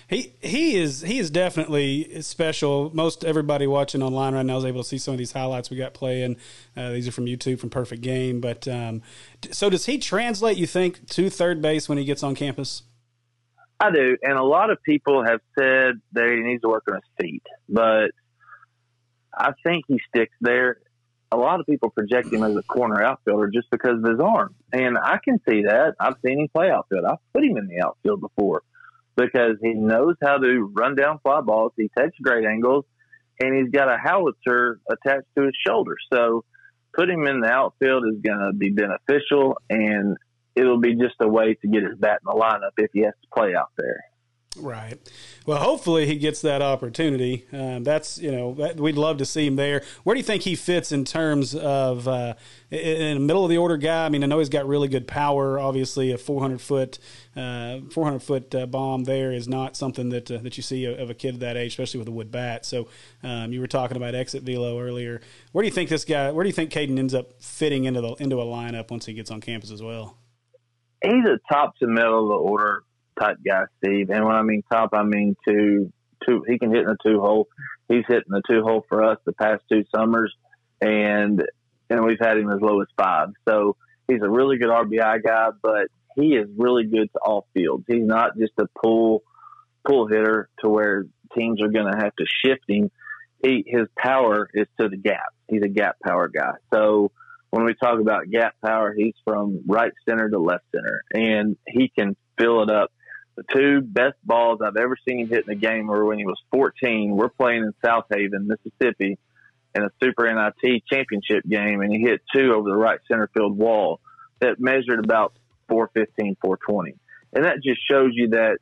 He 0.08 0.32
he 0.40 0.76
is 0.76 1.02
he 1.02 1.18
is 1.18 1.30
definitely 1.30 2.23
special. 2.23 2.90
Most 2.94 3.25
everybody 3.25 3.66
watching 3.66 4.02
online 4.02 4.35
right 4.35 4.47
now 4.47 4.56
is 4.56 4.64
able 4.64 4.82
to 4.82 4.88
see 4.88 4.99
some 4.99 5.12
of 5.12 5.18
these 5.18 5.32
highlights 5.32 5.68
we 5.68 5.76
got 5.76 5.92
playing. 5.92 6.37
Uh, 6.76 6.90
these 6.92 7.08
are 7.08 7.12
from 7.12 7.26
YouTube 7.26 7.58
from 7.58 7.70
Perfect 7.70 8.00
Game. 8.00 8.40
But 8.40 8.66
um, 8.68 9.02
so 9.50 9.68
does 9.68 9.87
he 9.87 9.99
translate? 9.99 10.56
You 10.56 10.66
think 10.66 11.08
to 11.11 11.28
third 11.28 11.61
base 11.61 11.88
when 11.88 11.99
he 11.99 12.04
gets 12.04 12.23
on 12.23 12.35
campus? 12.35 12.85
I 13.80 13.90
do, 13.92 14.16
and 14.23 14.37
a 14.37 14.42
lot 14.42 14.70
of 14.70 14.82
people 14.82 15.25
have 15.25 15.40
said 15.56 16.00
that 16.12 16.28
he 16.30 16.40
needs 16.42 16.62
to 16.62 16.68
work 16.68 16.85
on 16.88 16.94
his 16.94 17.04
feet, 17.20 17.42
but 17.68 18.11
I 19.38 19.52
think 19.64 19.85
he 19.88 20.00
sticks 20.09 20.35
there. 20.40 20.78
A 21.30 21.37
lot 21.37 21.61
of 21.61 21.66
people 21.66 21.90
project 21.90 22.33
him 22.33 22.42
as 22.42 22.57
a 22.57 22.62
corner 22.62 23.02
outfielder 23.02 23.49
just 23.49 23.71
because 23.71 24.02
of 24.02 24.11
his 24.11 24.18
arm, 24.18 24.54
and 24.73 24.97
I 24.99 25.18
can 25.23 25.38
see 25.49 25.62
that. 25.64 25.95
I've 26.00 26.16
seen 26.25 26.40
him 26.40 26.49
play 26.54 26.71
outfield. 26.71 27.04
I've 27.04 27.18
put 27.35 27.45
him 27.45 27.57
in 27.59 27.68
the 27.68 27.87
outfield 27.87 28.21
before 28.23 28.62
because 29.14 29.57
he 29.62 29.75
knows 29.75 30.14
how 30.23 30.38
to 30.38 30.73
run 30.75 30.95
down 30.95 31.18
fly 31.23 31.40
balls. 31.42 31.73
He 31.76 31.90
takes 31.97 32.16
great 32.23 32.47
angles, 32.47 32.87
and 33.40 33.54
he's 33.54 33.71
got 33.71 33.88
a 33.88 33.99
howitzer 34.02 34.80
attached 34.90 35.26
to 35.37 35.45
his 35.45 35.54
shoulder. 35.66 35.97
So, 36.12 36.45
put 36.95 37.11
him 37.11 37.26
in 37.26 37.40
the 37.40 37.49
outfield 37.49 38.04
is 38.07 38.23
going 38.23 38.40
to 38.40 38.52
be 38.57 38.71
beneficial, 38.71 39.59
and 39.68 40.16
it'll 40.57 40.80
be 40.80 40.95
just 40.95 41.16
a 41.21 41.28
way 41.28 41.54
to 41.54 41.68
get 41.68 41.83
his 41.83 41.99
bat 41.99 42.21
in 42.23 42.33
the 42.33 42.40
lineup 42.40 42.73
if 42.78 42.90
he 42.92 43.00
has 43.00 43.14
to 43.23 43.28
play 43.35 43.54
out 43.54 43.71
there. 43.76 44.02
Right. 44.57 44.99
Well, 45.47 45.59
hopefully 45.59 46.07
he 46.07 46.17
gets 46.17 46.40
that 46.40 46.62
opportunity. 46.62 47.47
Um, 47.52 47.85
that's 47.85 48.19
you 48.19 48.33
know 48.33 48.55
that, 48.55 48.81
we'd 48.81 48.97
love 48.97 49.19
to 49.19 49.26
see 49.26 49.47
him 49.47 49.57
there. 49.57 49.83
Where 50.05 50.14
do 50.14 50.19
you 50.19 50.25
think 50.25 50.43
he 50.43 50.55
fits 50.55 50.90
in 50.90 51.05
terms 51.05 51.55
of 51.55 52.09
uh, 52.09 52.35
in 52.71 53.14
the 53.14 53.21
middle 53.21 53.45
of 53.45 53.50
the 53.50 53.59
order 53.59 53.76
guy? 53.76 54.07
I 54.07 54.09
mean, 54.09 54.25
I 54.25 54.26
know 54.26 54.38
he's 54.38 54.49
got 54.49 54.67
really 54.67 54.88
good 54.88 55.07
power. 55.07 55.59
Obviously, 55.59 56.12
a 56.12 56.19
400 56.19 56.61
foot 56.61 56.99
uh, 57.37 57.81
400 57.93 58.21
foot 58.21 58.55
uh, 58.55 58.67
bomb 58.67 59.05
there 59.05 59.33
is 59.33 59.49
not 59.49 59.76
something 59.76 60.09
that 60.09 60.31
uh, 60.31 60.38
that 60.38 60.57
you 60.57 60.62
see 60.62 60.87
of 60.87 61.11
a 61.11 61.14
kid 61.14 61.40
that 61.40 61.57
age, 61.57 61.73
especially 61.73 61.99
with 61.99 62.09
a 62.09 62.12
wood 62.12 62.31
bat. 62.31 62.64
So 62.64 62.88
um, 63.23 63.52
you 63.52 63.61
were 63.61 63.67
talking 63.67 63.99
about 63.99 64.14
exit 64.14 64.45
velo 64.45 64.81
earlier. 64.81 65.21
Where 65.52 65.62
do 65.62 65.67
you 65.67 65.75
think 65.75 65.90
this 65.90 66.07
guy? 66.07 66.31
Where 66.33 66.43
do 66.43 66.49
you 66.49 66.55
think 66.55 66.71
Cayden 66.71 66.99
ends 66.99 67.14
up 67.14 67.35
fitting 67.43 67.85
into 67.85 68.00
the 68.00 68.14
into 68.14 68.40
a 68.40 68.45
lineup 68.45 68.90
once 68.90 69.05
he 69.05 69.12
gets 69.12 69.31
on 69.31 69.43
campus 69.43 69.71
as 69.71 69.83
well? 69.83 70.17
he's 71.02 71.25
a 71.25 71.38
top 71.52 71.76
to 71.76 71.87
middle 71.87 72.23
of 72.23 72.28
the 72.28 72.35
order 72.35 72.83
type 73.18 73.38
guy, 73.46 73.64
Steve. 73.78 74.10
And 74.10 74.25
when 74.25 74.34
I 74.34 74.42
mean 74.42 74.62
top, 74.70 74.90
I 74.92 75.02
mean 75.02 75.37
two, 75.46 75.92
two. 76.26 76.44
He 76.46 76.58
can 76.58 76.70
hit 76.70 76.80
in 76.80 76.87
the 76.87 76.96
two 77.04 77.20
hole. 77.20 77.48
He's 77.88 78.04
hitting 78.06 78.30
the 78.30 78.42
two 78.48 78.62
hole 78.62 78.84
for 78.88 79.02
us 79.02 79.18
the 79.25 79.32
past 79.32 79.62
two 79.70 79.84
summers, 79.94 80.34
and 80.80 81.42
and 81.90 82.04
we've 82.04 82.20
had 82.20 82.37
him 82.37 82.50
as 82.50 82.60
low 82.60 82.80
as 82.80 82.88
five. 82.96 83.28
So 83.48 83.76
he's 84.06 84.22
a 84.22 84.28
really 84.28 84.58
good 84.58 84.68
RBI 84.68 85.22
guy, 85.25 85.48
but 85.62 85.88
he 86.16 86.34
is 86.34 86.48
really 86.56 86.84
good 86.84 87.08
to 87.12 87.18
all 87.25 87.46
fields. 87.54 87.84
He's 87.88 88.04
not 88.04 88.37
just 88.37 88.52
a 88.58 88.66
pull 88.82 89.22
pull 89.87 90.06
hitter 90.08 90.48
to 90.62 90.68
where 90.68 91.04
teams 91.37 91.62
are 91.62 91.68
going 91.68 91.90
to 91.90 91.98
have 91.98 92.14
to 92.16 92.26
shift 92.44 92.64
him. 92.68 92.90
He 93.42 93.64
his 93.66 93.87
power 93.96 94.48
is 94.52 94.66
to 94.80 94.88
the 94.88 94.96
gap. 94.96 95.32
He's 95.48 95.62
a 95.62 95.68
gap 95.68 95.96
power 96.04 96.28
guy. 96.28 96.52
So 96.75 97.12
when 97.50 97.64
we 97.64 97.75
talk 97.75 98.00
about 98.00 98.28
gap 98.30 98.54
power, 98.64 98.94
he's 98.96 99.14
from 99.25 99.60
right 99.66 99.92
center 100.08 100.28
to 100.28 100.38
left 100.38 100.64
center, 100.75 101.02
and 101.14 101.56
he 101.66 101.90
can 101.96 102.16
fill 102.38 102.62
it 102.62 102.70
up. 102.70 102.90
The 103.38 103.45
two 103.54 103.83
best 103.83 104.16
balls 104.25 104.59
I've 104.61 104.76
ever 104.76 104.97
seen 105.09 105.21
him 105.21 105.28
hit 105.28 105.45
in 105.47 105.52
a 105.52 105.54
game 105.54 105.87
were 105.87 106.04
when 106.04 106.18
he 106.18 106.26
was 106.26 106.42
14. 106.50 107.14
We're 107.14 107.28
playing 107.28 107.62
in 107.62 107.73
Southaven, 107.85 108.47
Mississippi, 108.47 109.16
in 109.76 109.83
a 109.85 109.90
Super 110.02 110.26
NIT 110.26 110.83
championship 110.90 111.45
game, 111.49 111.80
and 111.80 111.92
he 111.92 112.00
hit 112.00 112.21
two 112.35 112.52
over 112.52 112.68
the 112.68 112.76
right 112.76 112.99
center 113.07 113.30
field 113.33 113.57
wall 113.57 114.00
that 114.40 114.59
measured 114.59 114.99
about 114.99 115.35
415, 115.68 116.37
420. 116.42 116.97
And 117.33 117.45
that 117.45 117.62
just 117.62 117.80
shows 117.88 118.11
you 118.12 118.30
that 118.30 118.59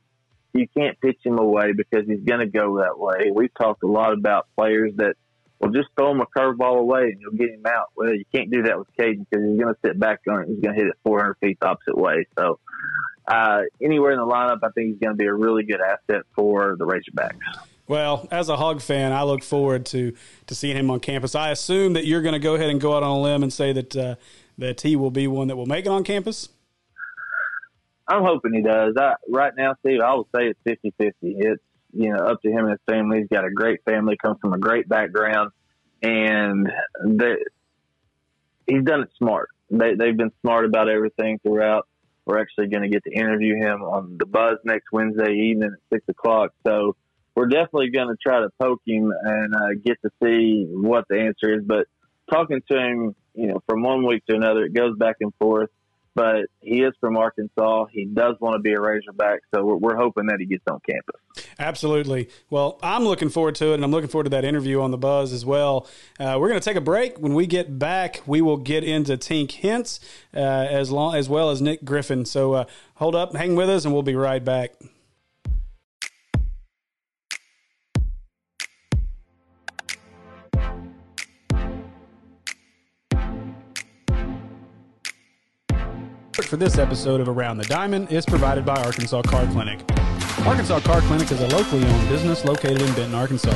you 0.53 0.69
can't 0.77 1.01
pitch 1.01 1.21
him 1.25 1.39
away 1.39 1.73
because 1.73 2.07
he's 2.07 2.25
going 2.25 2.41
to 2.41 2.47
go 2.47 2.77
that 2.81 2.99
way. 2.99 3.31
We've 3.35 3.55
talked 3.55 3.83
a 3.83 3.87
lot 3.87 4.13
about 4.13 4.47
players 4.59 4.93
that 4.97 5.15
well, 5.59 5.71
just 5.71 5.89
throw 5.97 6.11
him 6.11 6.21
a 6.21 6.27
curveball 6.27 6.79
away 6.79 7.05
and 7.13 7.21
you'll 7.21 7.33
get 7.33 7.51
him 7.51 7.65
out. 7.67 7.91
Well, 7.97 8.15
you 8.15 8.25
can't 8.35 8.51
do 8.51 8.63
that 8.65 8.79
with 8.79 8.89
Cayden 8.97 9.27
because 9.29 9.45
he's 9.45 9.61
going 9.61 9.75
to 9.75 9.81
sit 9.85 9.99
back 9.99 10.21
on 10.29 10.43
it. 10.43 10.49
He's 10.49 10.61
going 10.61 10.75
to 10.75 10.81
hit 10.81 10.89
it 10.89 10.97
400 11.05 11.37
feet 11.41 11.59
the 11.61 11.69
opposite 11.69 11.97
way. 11.97 12.27
So, 12.39 12.59
uh, 13.27 13.63
anywhere 13.83 14.13
in 14.13 14.19
the 14.19 14.27
lineup, 14.27 14.59
I 14.63 14.69
think 14.71 14.89
he's 14.89 14.99
going 14.99 15.17
to 15.17 15.19
be 15.19 15.27
a 15.27 15.35
really 15.35 15.65
good 15.65 15.81
asset 15.81 16.23
for 16.35 16.77
the 16.79 16.87
Razorbacks. 16.87 17.39
Well, 17.89 18.29
as 18.31 18.49
a 18.49 18.57
Hog 18.57 18.81
fan, 18.81 19.13
I 19.13 19.23
look 19.23 19.43
forward 19.43 19.87
to 19.87 20.13
to 20.47 20.55
seeing 20.55 20.77
him 20.77 20.91
on 20.91 21.01
campus. 21.01 21.35
I 21.35 21.51
assume 21.51 21.93
that 21.95 22.05
you're 22.05 22.23
going 22.23 22.35
to 22.35 22.41
go 22.41 22.55
ahead 22.55 22.69
and 22.69 22.81
go 22.81 22.97
out 22.97 23.03
on 23.03 23.11
a 23.11 23.21
limb 23.21 23.43
and 23.43 23.53
say 23.53 23.73
that 23.73 23.97
uh, 23.97 24.17
that 24.59 24.81
he 24.81 24.97
will 24.97 25.11
be 25.11 25.27
one 25.29 25.49
that 25.49 25.57
will 25.57 25.67
make 25.67 25.87
it 25.87 25.89
on 25.89 26.03
campus. 26.03 26.49
I'm 28.09 28.23
hoping 28.23 28.55
he 28.55 28.63
does. 28.63 28.95
I, 28.97 29.15
right 29.29 29.53
now, 29.57 29.75
Steve, 29.81 30.01
I 30.01 30.15
would 30.15 30.27
say 30.35 30.53
it's 30.65 30.83
50-50. 31.01 31.13
It's 31.21 31.63
you 31.97 32.13
know, 32.13 32.19
up 32.19 32.43
to 32.43 32.51
him 32.51 32.67
and 32.67 32.71
his 32.71 32.81
family. 32.89 33.19
He's 33.19 33.29
got 33.29 33.45
a 33.45 33.51
great 33.51 33.83
family, 33.85 34.17
comes 34.17 34.39
from 34.41 34.53
a 34.53 34.59
great 34.59 34.89
background, 34.89 35.51
and 36.03 36.71
they, 37.05 37.37
he's 38.67 38.85
done 38.85 39.03
it 39.03 39.11
smart. 39.19 39.49
They, 39.71 39.95
they've 39.95 40.17
been 40.17 40.33
smart 40.43 40.65
about 40.65 40.89
everything 40.89 41.39
throughout. 41.43 41.89
We're 42.25 42.41
actually 42.41 42.69
going 42.69 42.83
to 42.83 42.89
get 42.89 43.05
to 43.05 43.11
interview 43.11 43.57
him 43.57 43.83
on 43.83 44.17
the 44.19 44.27
Buzz 44.27 44.59
next 44.65 44.87
Wednesday 44.93 45.33
evening 45.33 45.71
at 45.73 45.79
six 45.93 46.05
o'clock. 46.09 46.53
So 46.67 46.97
we're 47.35 47.47
definitely 47.47 47.91
going 47.91 48.09
to 48.09 48.17
try 48.21 48.41
to 48.41 48.49
poke 48.61 48.83
him 48.87 49.13
and 49.23 49.55
uh, 49.55 49.69
get 49.85 49.99
to 50.03 50.11
see 50.23 50.67
what 50.69 51.05
the 51.09 51.21
answer 51.21 51.55
is. 51.55 51.65
But 51.65 51.87
talking 52.31 52.63
to 52.71 52.79
him, 52.79 53.15
you 53.35 53.47
know, 53.47 53.63
from 53.69 53.83
one 53.83 54.05
week 54.07 54.25
to 54.27 54.35
another, 54.35 54.65
it 54.65 54.75
goes 54.75 54.97
back 54.97 55.17
and 55.21 55.33
forth. 55.39 55.71
But 56.17 56.47
he 56.63 56.81
is 56.81 56.95
from 56.99 57.19
Arkansas. 57.19 57.85
He 57.93 58.07
does 58.07 58.37
want 58.41 58.55
to 58.55 58.59
be 58.59 58.73
a 58.73 58.81
Razorback, 58.81 59.41
so 59.55 59.67
we're, 59.67 59.77
we're 59.77 59.97
hoping 59.97 60.27
that 60.29 60.39
he 60.41 60.47
gets 60.47 60.65
on 60.67 60.81
campus. 60.89 61.47
Absolutely. 61.59 62.31
Well, 62.49 62.79
I'm 62.83 63.05
looking 63.05 63.29
forward 63.29 63.55
to 63.57 63.73
it, 63.73 63.75
and 63.75 63.85
I'm 63.85 63.91
looking 63.91 64.09
forward 64.09 64.25
to 64.25 64.31
that 64.31 64.45
interview 64.45 64.81
on 64.81 64.93
the 64.93 64.97
Buzz 64.97 65.35
as 65.35 65.45
well. 65.45 65.87
Uh, 66.19 66.39
we're 66.41 66.49
going 66.49 66.59
to 66.59 66.65
take 66.65 66.79
a 66.79 66.81
break. 66.81 67.19
When 67.19 67.35
we 67.35 67.47
get 67.47 67.79
back, 67.79 68.23
we 68.25 68.41
will 68.41 68.57
get 68.57 68.83
into 68.83 69.19
Tink 69.19 69.53
Hence 69.53 70.01
uh, 70.35 70.39
as 70.39 70.91
long 70.91 71.15
as 71.15 71.29
well 71.29 71.51
as 71.51 71.61
Nick 71.61 71.85
Griffin. 71.85 72.25
So 72.25 72.55
uh, 72.55 72.65
hold 72.95 73.15
up, 73.15 73.37
hang 73.37 73.55
with 73.55 73.69
us, 73.69 73.85
and 73.85 73.93
we'll 73.93 74.03
be 74.03 74.17
right 74.17 74.43
back. 74.43 74.73
For 86.47 86.57
this 86.57 86.79
episode 86.79 87.21
of 87.21 87.29
Around 87.29 87.59
the 87.59 87.65
Diamond 87.65 88.13
is 88.13 88.25
provided 88.25 88.65
by 88.65 88.77
Arkansas 88.77 89.23
Car 89.23 89.47
Clinic. 89.49 89.81
Arkansas 90.47 90.79
Car 90.81 91.01
Clinic 91.03 91.33
is 91.33 91.41
a 91.41 91.49
locally 91.49 91.85
owned 91.85 92.09
business 92.09 92.45
located 92.45 92.81
in 92.83 92.87
Benton, 92.95 93.15
Arkansas. 93.15 93.53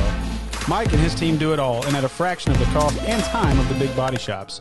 Mike 0.67 0.91
and 0.91 1.01
his 1.01 1.15
team 1.15 1.37
do 1.37 1.53
it 1.53 1.59
all 1.59 1.85
and 1.85 1.95
at 1.95 2.03
a 2.03 2.09
fraction 2.09 2.51
of 2.51 2.59
the 2.59 2.65
cost 2.65 3.01
and 3.03 3.23
time 3.23 3.57
of 3.59 3.69
the 3.69 3.75
big 3.75 3.95
body 3.95 4.17
shops. 4.17 4.59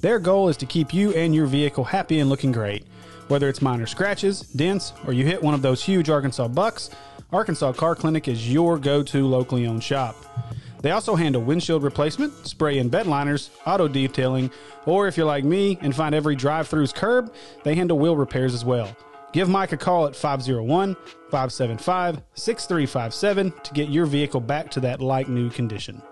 Their 0.00 0.20
goal 0.20 0.48
is 0.48 0.56
to 0.58 0.66
keep 0.66 0.94
you 0.94 1.12
and 1.14 1.34
your 1.34 1.46
vehicle 1.46 1.82
happy 1.82 2.20
and 2.20 2.30
looking 2.30 2.52
great. 2.52 2.84
Whether 3.26 3.48
it's 3.48 3.60
minor 3.60 3.86
scratches, 3.86 4.42
dents, 4.42 4.92
or 5.04 5.12
you 5.12 5.24
hit 5.24 5.42
one 5.42 5.54
of 5.54 5.62
those 5.62 5.82
huge 5.82 6.08
Arkansas 6.08 6.48
bucks, 6.48 6.90
Arkansas 7.32 7.72
Car 7.72 7.96
Clinic 7.96 8.28
is 8.28 8.52
your 8.52 8.78
go 8.78 9.02
to 9.02 9.26
locally 9.26 9.66
owned 9.66 9.82
shop. 9.82 10.14
They 10.82 10.90
also 10.90 11.14
handle 11.14 11.42
windshield 11.42 11.84
replacement, 11.84 12.46
spray 12.46 12.78
and 12.78 12.90
bed 12.90 13.06
liners, 13.06 13.50
auto 13.64 13.88
detailing, 13.88 14.50
or 14.84 15.06
if 15.06 15.16
you're 15.16 15.26
like 15.26 15.44
me 15.44 15.78
and 15.80 15.94
find 15.94 16.14
every 16.14 16.34
drive 16.34 16.68
through's 16.68 16.92
curb, 16.92 17.32
they 17.62 17.76
handle 17.76 17.98
wheel 17.98 18.16
repairs 18.16 18.52
as 18.52 18.64
well. 18.64 18.94
Give 19.32 19.48
Mike 19.48 19.72
a 19.72 19.76
call 19.76 20.06
at 20.06 20.16
501 20.16 20.94
575 21.30 22.22
6357 22.34 23.52
to 23.62 23.72
get 23.72 23.88
your 23.88 24.06
vehicle 24.06 24.40
back 24.40 24.70
to 24.72 24.80
that 24.80 25.00
like 25.00 25.28
new 25.28 25.48
condition. 25.48 26.02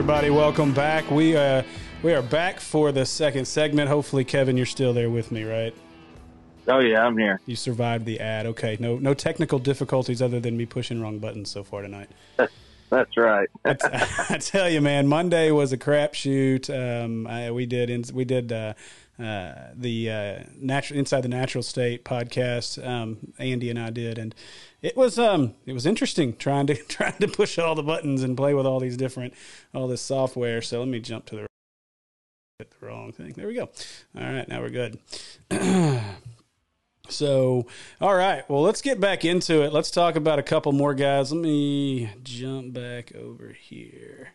Everybody, 0.00 0.30
welcome 0.30 0.72
back. 0.72 1.10
We 1.10 1.36
uh, 1.36 1.62
we 2.02 2.14
are 2.14 2.22
back 2.22 2.58
for 2.58 2.90
the 2.90 3.04
second 3.04 3.44
segment. 3.44 3.90
Hopefully, 3.90 4.24
Kevin, 4.24 4.56
you're 4.56 4.64
still 4.64 4.94
there 4.94 5.10
with 5.10 5.30
me, 5.30 5.44
right? 5.44 5.74
Oh 6.68 6.78
yeah, 6.78 7.04
I'm 7.04 7.18
here. 7.18 7.38
You 7.44 7.54
survived 7.54 8.06
the 8.06 8.18
ad. 8.18 8.46
Okay, 8.46 8.78
no 8.80 8.96
no 8.96 9.12
technical 9.12 9.58
difficulties 9.58 10.22
other 10.22 10.40
than 10.40 10.56
me 10.56 10.64
pushing 10.64 11.02
wrong 11.02 11.18
buttons 11.18 11.50
so 11.50 11.62
far 11.62 11.82
tonight. 11.82 12.08
That's 12.88 13.14
right. 13.18 13.50
I, 13.66 13.74
t- 13.74 13.88
I 14.30 14.38
tell 14.38 14.70
you, 14.70 14.80
man, 14.80 15.06
Monday 15.06 15.50
was 15.50 15.70
a 15.74 15.76
crapshoot. 15.76 16.70
Um, 16.70 17.26
I, 17.26 17.50
we 17.50 17.66
did 17.66 17.90
in, 17.90 18.02
we 18.14 18.24
did 18.24 18.52
uh, 18.52 18.72
uh, 19.20 19.72
the 19.74 20.10
uh, 20.10 20.38
natural 20.56 20.98
inside 20.98 21.22
the 21.22 21.28
natural 21.28 21.62
state 21.62 22.04
podcast. 22.04 22.84
Um, 22.86 23.18
Andy 23.38 23.70
and 23.70 23.78
I 23.78 23.90
did, 23.90 24.18
and 24.18 24.34
it 24.82 24.96
was 24.96 25.18
um 25.18 25.54
it 25.66 25.72
was 25.72 25.86
interesting 25.86 26.36
trying 26.36 26.66
to 26.68 26.74
trying 26.88 27.18
to 27.18 27.28
push 27.28 27.58
all 27.58 27.74
the 27.74 27.82
buttons 27.82 28.22
and 28.22 28.36
play 28.36 28.54
with 28.54 28.66
all 28.66 28.80
these 28.80 28.96
different 28.96 29.34
all 29.74 29.88
this 29.88 30.02
software. 30.02 30.62
So 30.62 30.78
let 30.78 30.88
me 30.88 31.00
jump 31.00 31.26
to 31.26 31.36
the 31.36 31.46
the 32.58 32.86
wrong 32.86 33.12
thing. 33.12 33.32
There 33.32 33.46
we 33.46 33.54
go. 33.54 33.70
All 34.16 34.22
right, 34.22 34.46
now 34.48 34.60
we're 34.60 34.70
good. 34.70 34.98
so, 37.08 37.66
all 38.00 38.14
right. 38.14 38.48
Well, 38.50 38.62
let's 38.62 38.82
get 38.82 39.00
back 39.00 39.24
into 39.24 39.62
it. 39.62 39.72
Let's 39.72 39.90
talk 39.90 40.16
about 40.16 40.38
a 40.38 40.42
couple 40.42 40.72
more 40.72 40.94
guys. 40.94 41.32
Let 41.32 41.40
me 41.40 42.10
jump 42.22 42.74
back 42.74 43.14
over 43.14 43.48
here 43.58 44.34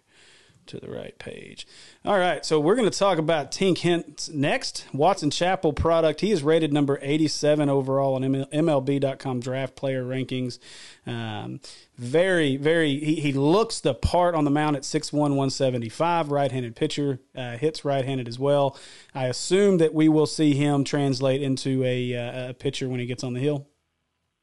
to 0.68 0.80
the 0.80 0.90
right 0.90 1.18
page. 1.20 1.68
All 2.04 2.18
right, 2.18 2.46
so 2.46 2.60
we're 2.60 2.76
going 2.76 2.90
to 2.90 2.98
talk 2.98 3.18
about 3.18 3.52
Tink 3.52 3.80
Hence 3.80 4.30
next. 4.30 4.86
Watson 4.94 5.30
Chapel 5.30 5.74
product. 5.74 6.22
He 6.22 6.32
is 6.32 6.44
rated 6.44 6.72
number 6.72 7.00
87 7.02 7.70
overall 7.70 8.16
on 8.16 8.22
MLB.com 8.22 9.40
draft 9.40 9.76
player 9.76 10.04
rankings. 10.04 10.60
Um, 11.06 11.60
very, 11.98 12.58
very, 12.58 13.00
he, 13.00 13.16
he 13.16 13.34
looks 13.34 13.80
the 13.80 13.94
part 13.94 14.36
on 14.36 14.46
the 14.46 14.52
mound 14.52 14.76
at 14.76 14.84
6'1, 14.84 15.14
175, 15.14 16.32
right 16.32 16.52
handed 16.52 16.76
pitcher, 16.76 17.20
uh, 17.36 17.58
hits 17.58 17.86
right 17.86 18.06
handed 18.06 18.28
as 18.28 18.40
well. 18.40 18.78
I 19.14 19.26
assume 19.26 19.78
that 19.80 19.94
we 19.94 20.10
will 20.10 20.26
see 20.28 20.54
him 20.54 20.84
translate 20.84 21.42
into 21.42 21.84
a, 21.84 22.16
uh, 22.16 22.50
a 22.50 22.54
pitcher 22.54 22.90
when 22.90 23.00
he 23.00 23.06
gets 23.06 23.24
on 23.24 23.34
the 23.34 23.40
hill. 23.40 23.68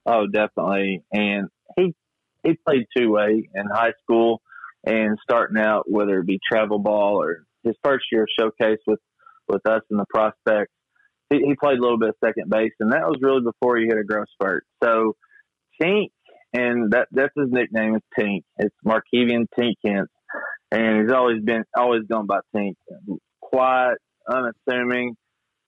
Oh, 0.04 0.26
definitely. 0.26 1.04
And 1.12 1.48
he, 1.76 1.94
he 2.42 2.54
played 2.66 2.86
two 2.96 3.10
way 3.10 3.48
in 3.54 3.66
high 3.66 3.92
school 4.02 4.41
and 4.84 5.18
starting 5.22 5.58
out, 5.58 5.90
whether 5.90 6.18
it 6.18 6.26
be 6.26 6.40
travel 6.50 6.78
ball 6.78 7.22
or 7.22 7.44
his 7.64 7.76
first 7.84 8.04
year 8.10 8.26
showcase 8.38 8.80
with, 8.86 9.00
with 9.48 9.64
us 9.66 9.82
and 9.90 10.00
the 10.00 10.06
prospects, 10.12 10.72
he, 11.30 11.38
he 11.38 11.54
played 11.54 11.78
a 11.78 11.82
little 11.82 11.98
bit 11.98 12.10
of 12.10 12.14
second 12.24 12.50
base, 12.50 12.72
and 12.80 12.92
that 12.92 13.06
was 13.06 13.18
really 13.20 13.42
before 13.42 13.76
he 13.76 13.86
hit 13.86 13.98
a 13.98 14.04
growth 14.04 14.28
spurt. 14.32 14.64
So 14.82 15.16
Tink, 15.80 16.10
and 16.52 16.92
that 16.92 17.08
that's 17.12 17.32
his 17.36 17.50
nickname 17.50 17.96
is 17.96 18.02
Tink. 18.18 18.42
It's 18.58 18.74
Markevian 18.84 19.46
Tink 19.58 19.74
and 20.72 21.02
he's 21.02 21.12
always 21.12 21.42
been 21.42 21.64
always 21.76 22.02
gone 22.10 22.26
by 22.26 22.40
Tink. 22.54 22.74
Quiet, 23.40 23.98
unassuming, 24.28 25.16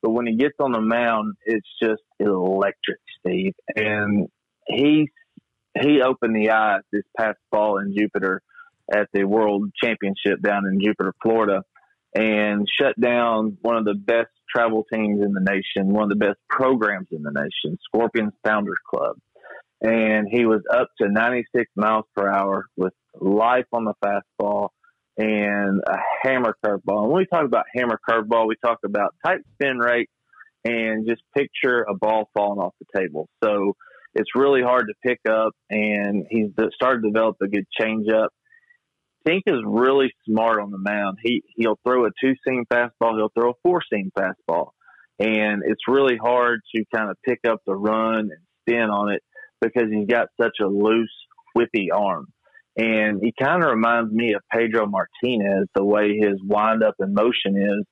but 0.03 0.11
when 0.11 0.27
he 0.27 0.37
gets 0.37 0.55
on 0.61 0.73
the 0.73 0.81
mound, 0.81 1.35
it's 1.45 1.69
just 1.83 2.03
electric, 2.19 2.99
Steve. 3.21 3.53
And 3.77 4.29
he 4.67 5.11
he 5.81 6.01
opened 6.03 6.35
the 6.35 6.51
eyes 6.51 6.83
this 6.93 7.03
past 7.19 7.39
fall 7.51 7.79
in 7.79 7.95
Jupiter 7.97 8.43
at 8.93 9.09
the 9.13 9.25
World 9.25 9.71
Championship 9.83 10.43
down 10.43 10.67
in 10.67 10.81
Jupiter, 10.81 11.15
Florida, 11.23 11.63
and 12.15 12.67
shut 12.81 12.99
down 13.01 13.59
one 13.63 13.77
of 13.77 13.85
the 13.85 13.95
best 13.95 14.31
travel 14.55 14.85
teams 14.93 15.23
in 15.25 15.33
the 15.33 15.41
nation, 15.41 15.93
one 15.93 16.05
of 16.05 16.11
the 16.11 16.17
best 16.17 16.39
programs 16.49 17.09
in 17.11 17.23
the 17.23 17.33
nation, 17.33 17.79
Scorpions 17.85 18.33
Founders 18.45 18.79
Club. 18.89 19.17
And 19.83 20.29
he 20.31 20.47
was 20.47 20.63
up 20.73 20.89
to 21.01 21.09
96 21.11 21.71
miles 21.77 22.05
per 22.17 22.31
hour 22.31 22.67
with 22.77 22.93
life 23.21 23.67
on 23.73 23.85
the 23.85 23.95
fastball 24.03 24.69
and 25.17 25.81
a 25.87 25.97
hammer 26.23 26.55
curveball. 26.65 27.03
And 27.03 27.09
when 27.09 27.19
we 27.19 27.27
talk 27.27 27.45
about 27.45 27.67
hammer 27.75 27.99
curveball, 28.09 28.49
we 28.49 28.57
talk 28.65 28.79
about 28.85 29.15
tight 29.25 29.41
spin 29.55 29.79
rate 29.79 30.09
and 30.65 31.07
just 31.07 31.23
picture 31.37 31.83
a 31.83 31.95
ball 31.95 32.31
falling 32.35 32.61
off 32.61 32.75
the 32.81 32.99
table. 32.99 33.29
So 33.43 33.75
it's 34.15 34.31
really 34.35 34.63
hard 34.63 34.87
to 34.89 34.95
pick 35.07 35.21
up, 35.29 35.53
and 35.69 36.27
he's 36.31 36.51
started 36.75 37.03
to 37.03 37.11
develop 37.11 37.37
a 37.43 37.49
good 37.49 37.67
changeup 37.79 38.29
Tink 39.27 39.43
is 39.47 39.63
really 39.65 40.13
smart 40.29 40.61
on 40.61 40.71
the 40.71 40.79
mound. 40.79 41.19
He 41.23 41.43
he'll 41.57 41.79
throw 41.87 42.07
a 42.07 42.11
two 42.21 42.35
seam 42.47 42.65
fastball, 42.71 43.17
he'll 43.17 43.33
throw 43.35 43.51
a 43.51 43.55
four 43.63 43.81
seam 43.91 44.11
fastball, 44.19 44.71
and 45.19 45.63
it's 45.65 45.89
really 45.89 46.17
hard 46.17 46.61
to 46.75 46.85
kind 46.95 47.11
of 47.11 47.17
pick 47.27 47.41
up 47.47 47.61
the 47.67 47.75
run 47.75 48.31
and 48.31 48.39
spin 48.61 48.91
on 48.91 49.13
it 49.13 49.23
because 49.61 49.91
he's 49.91 50.07
got 50.07 50.29
such 50.41 50.57
a 50.61 50.67
loose, 50.67 51.15
whippy 51.57 51.89
arm. 51.93 52.27
And 52.77 53.21
he 53.23 53.33
kind 53.41 53.63
of 53.63 53.71
reminds 53.71 54.13
me 54.13 54.35
of 54.35 54.43
Pedro 54.53 54.87
Martinez, 54.87 55.69
the 55.75 55.85
way 55.85 56.19
his 56.19 56.41
wind 56.43 56.83
up 56.83 56.97
and 56.99 57.15
motion 57.15 57.57
is. 57.57 57.85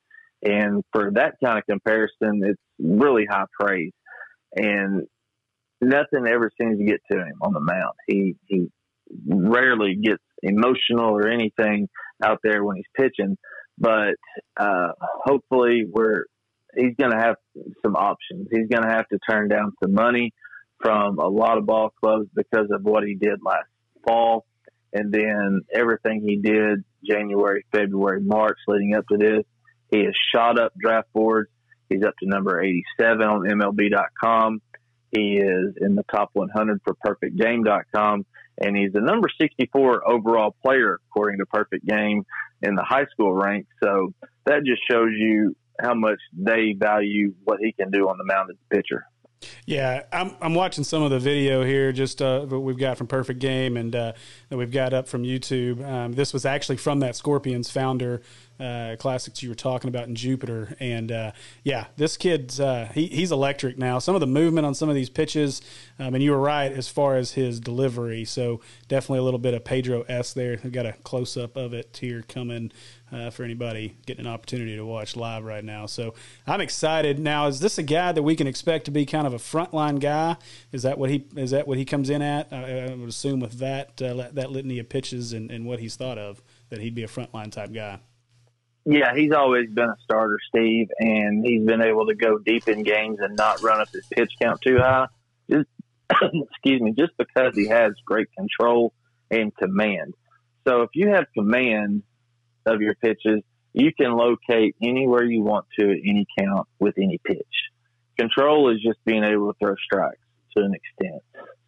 And 0.45 0.83
for 0.91 1.11
that 1.13 1.35
kind 1.43 1.57
of 1.57 1.65
comparison, 1.65 2.41
it's 2.43 2.61
really 2.77 3.25
high 3.29 3.45
praise. 3.57 3.93
And 4.55 5.07
nothing 5.79 6.27
ever 6.27 6.51
seems 6.59 6.79
to 6.79 6.85
get 6.85 6.99
to 7.11 7.17
him 7.17 7.35
on 7.41 7.53
the 7.53 7.61
mound. 7.61 7.93
He 8.07 8.35
he 8.45 8.67
rarely 9.27 9.95
gets 9.95 10.23
emotional 10.41 11.11
or 11.11 11.27
anything 11.27 11.89
out 12.23 12.39
there 12.43 12.63
when 12.63 12.77
he's 12.77 12.85
pitching. 12.95 13.37
But 13.77 14.15
uh, 14.57 14.89
hopefully, 15.25 15.85
we're 15.89 16.25
he's 16.75 16.95
going 16.99 17.11
to 17.11 17.19
have 17.19 17.35
some 17.83 17.95
options. 17.95 18.47
He's 18.51 18.67
going 18.67 18.83
to 18.83 18.93
have 18.93 19.07
to 19.09 19.19
turn 19.29 19.47
down 19.47 19.73
some 19.83 19.93
money 19.93 20.33
from 20.81 21.17
a 21.19 21.27
lot 21.27 21.57
of 21.57 21.65
ball 21.65 21.91
clubs 21.99 22.27
because 22.35 22.67
of 22.71 22.83
what 22.83 23.03
he 23.03 23.15
did 23.15 23.39
last 23.43 23.67
fall, 24.05 24.45
and 24.91 25.11
then 25.11 25.61
everything 25.73 26.21
he 26.25 26.37
did 26.37 26.83
January, 27.07 27.65
February, 27.71 28.21
March 28.21 28.57
leading 28.67 28.95
up 28.95 29.05
to 29.09 29.17
this. 29.17 29.43
He 29.91 29.99
has 29.99 30.13
shot 30.33 30.59
up 30.59 30.73
draft 30.79 31.07
boards. 31.13 31.49
He's 31.89 32.03
up 32.03 32.15
to 32.21 32.27
number 32.27 32.61
87 32.61 33.21
on 33.21 33.41
MLB.com. 33.41 34.61
He 35.11 35.37
is 35.37 35.75
in 35.79 35.95
the 35.95 36.03
top 36.11 36.29
100 36.33 36.81
for 36.83 36.95
PerfectGame.com 37.05 38.25
and 38.59 38.75
he's 38.75 38.91
the 38.93 39.01
number 39.01 39.27
64 39.39 40.09
overall 40.09 40.55
player 40.63 40.99
according 41.09 41.39
to 41.39 41.45
Perfect 41.45 41.85
Game 41.85 42.23
in 42.61 42.75
the 42.75 42.83
high 42.83 43.05
school 43.11 43.33
ranks. 43.33 43.69
So 43.83 44.13
that 44.45 44.63
just 44.65 44.81
shows 44.89 45.11
you 45.15 45.55
how 45.79 45.93
much 45.93 46.19
they 46.33 46.75
value 46.77 47.33
what 47.43 47.59
he 47.59 47.73
can 47.73 47.91
do 47.91 48.09
on 48.09 48.17
the 48.17 48.25
mound 48.25 48.49
as 48.51 48.57
a 48.57 48.75
pitcher. 48.75 49.05
Yeah, 49.65 50.03
I'm 50.11 50.35
I'm 50.41 50.53
watching 50.53 50.83
some 50.83 51.03
of 51.03 51.11
the 51.11 51.19
video 51.19 51.63
here, 51.63 51.91
just 51.91 52.21
uh, 52.21 52.45
that 52.45 52.59
we've 52.59 52.77
got 52.77 52.97
from 52.97 53.07
Perfect 53.07 53.39
Game 53.39 53.77
and 53.77 53.95
uh, 53.95 54.13
that 54.49 54.57
we've 54.57 54.71
got 54.71 54.93
up 54.93 55.07
from 55.07 55.23
YouTube. 55.23 55.85
Um, 55.87 56.13
this 56.13 56.33
was 56.33 56.45
actually 56.45 56.77
from 56.77 56.99
that 56.99 57.15
Scorpions 57.15 57.69
founder 57.69 58.21
uh, 58.59 58.95
classics 58.99 59.41
you 59.41 59.49
were 59.49 59.55
talking 59.55 59.87
about 59.87 60.07
in 60.07 60.15
Jupiter, 60.15 60.75
and 60.79 61.11
uh, 61.11 61.31
yeah, 61.63 61.87
this 61.97 62.17
kid's 62.17 62.59
uh, 62.59 62.89
he, 62.93 63.07
he's 63.07 63.31
electric 63.31 63.77
now. 63.77 63.99
Some 63.99 64.15
of 64.15 64.21
the 64.21 64.27
movement 64.27 64.65
on 64.65 64.75
some 64.75 64.89
of 64.89 64.95
these 64.95 65.09
pitches, 65.09 65.61
um, 65.99 66.13
and 66.13 66.23
you 66.23 66.31
were 66.31 66.39
right 66.39 66.71
as 66.71 66.87
far 66.87 67.15
as 67.15 67.31
his 67.31 67.59
delivery. 67.59 68.25
So 68.25 68.61
definitely 68.87 69.19
a 69.19 69.23
little 69.23 69.39
bit 69.39 69.53
of 69.53 69.63
Pedro 69.63 70.03
S 70.03 70.33
there. 70.33 70.59
We've 70.63 70.73
got 70.73 70.85
a 70.85 70.93
close 71.03 71.35
up 71.35 71.57
of 71.57 71.73
it 71.73 71.97
here 71.99 72.23
coming 72.27 72.71
uh, 73.13 73.29
for 73.29 73.43
anybody 73.43 73.95
getting 74.05 74.25
an 74.25 74.31
opportunity 74.31 74.75
to 74.75 74.85
watch 74.85 75.15
live 75.15 75.43
right 75.43 75.63
now. 75.63 75.85
So 75.85 76.15
I'm 76.47 76.61
excited. 76.61 77.19
Now, 77.19 77.47
is 77.47 77.59
this 77.59 77.77
a 77.77 77.83
guy 77.83 78.11
that 78.11 78.23
we 78.23 78.35
can 78.35 78.47
expect 78.47 78.85
to 78.85 78.91
be 78.91 79.05
kind 79.05 79.27
of 79.27 79.33
a 79.33 79.37
frontline 79.37 79.99
guy? 79.99 80.37
Is 80.71 80.83
that 80.83 80.97
what 80.97 81.09
he 81.09 81.25
is 81.35 81.51
that 81.51 81.67
what 81.67 81.77
he 81.77 81.85
comes 81.85 82.09
in 82.09 82.21
at? 82.21 82.51
I, 82.51 82.87
I 82.87 82.95
would 82.95 83.09
assume 83.09 83.39
with 83.39 83.59
that 83.59 84.01
uh, 84.01 84.29
that 84.33 84.51
litany 84.51 84.79
of 84.79 84.89
pitches 84.89 85.33
and, 85.33 85.51
and 85.51 85.65
what 85.65 85.79
he's 85.79 85.95
thought 85.95 86.17
of 86.17 86.41
that 86.69 86.79
he'd 86.79 86.95
be 86.95 87.03
a 87.03 87.07
frontline 87.07 87.51
type 87.51 87.71
guy. 87.73 87.99
Yeah, 88.85 89.15
he's 89.15 89.31
always 89.31 89.69
been 89.69 89.89
a 89.89 89.95
starter, 90.03 90.37
Steve, 90.49 90.89
and 90.99 91.45
he's 91.45 91.65
been 91.65 91.81
able 91.81 92.07
to 92.07 92.15
go 92.15 92.37
deep 92.37 92.67
in 92.67 92.83
games 92.83 93.19
and 93.21 93.37
not 93.37 93.61
run 93.61 93.79
up 93.79 93.89
his 93.93 94.05
pitch 94.07 94.33
count 94.41 94.59
too 94.61 94.77
high. 94.77 95.07
Just 95.49 95.69
excuse 96.11 96.81
me, 96.81 96.93
just 96.97 97.13
because 97.17 97.55
he 97.55 97.67
has 97.67 97.93
great 98.05 98.27
control 98.37 98.93
and 99.31 99.55
command. 99.55 100.15
So 100.67 100.81
if 100.81 100.89
you 100.93 101.09
have 101.09 101.25
command 101.33 102.03
of 102.65 102.81
your 102.81 102.95
pitches, 102.95 103.41
you 103.73 103.91
can 103.93 104.15
locate 104.15 104.75
anywhere 104.81 105.23
you 105.23 105.41
want 105.41 105.65
to 105.79 105.85
at 105.85 105.97
any 106.05 106.25
count 106.37 106.67
with 106.79 106.95
any 106.97 107.19
pitch. 107.25 107.37
Control 108.17 108.71
is 108.71 108.81
just 108.81 109.03
being 109.05 109.23
able 109.23 109.51
to 109.51 109.57
throw 109.59 109.75
strikes 109.83 110.19
to 110.55 110.63
an 110.63 110.73
extent. 110.73 111.21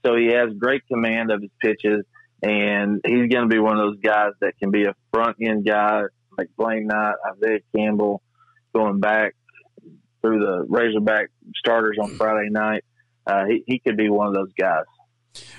So 0.06 0.16
he 0.16 0.28
has 0.28 0.54
great 0.58 0.84
command 0.88 1.32
of 1.32 1.42
his 1.42 1.52
pitches, 1.60 2.06
and 2.44 3.02
he's 3.04 3.28
going 3.28 3.50
to 3.50 3.54
be 3.54 3.60
one 3.60 3.80
of 3.80 3.88
those 3.88 4.00
guys 4.02 4.32
that 4.42 4.54
can 4.60 4.70
be 4.70 4.86
a 4.86 4.94
front 5.12 5.38
end 5.42 5.66
guy 5.66 6.04
like 6.38 6.50
Blaine 6.58 6.88
Knight, 6.88 7.16
Isaiah 7.34 7.60
Campbell, 7.76 8.22
going 8.74 9.00
back 9.00 9.34
through 10.22 10.40
the 10.40 10.66
Razorback 10.68 11.30
starters 11.56 11.98
on 12.02 12.10
Friday 12.12 12.50
night. 12.50 12.84
Uh, 13.26 13.46
he, 13.46 13.64
he 13.66 13.80
could 13.80 13.98
be 13.98 14.10
one 14.10 14.28
of 14.28 14.34
those 14.34 14.52
guys. 14.60 14.84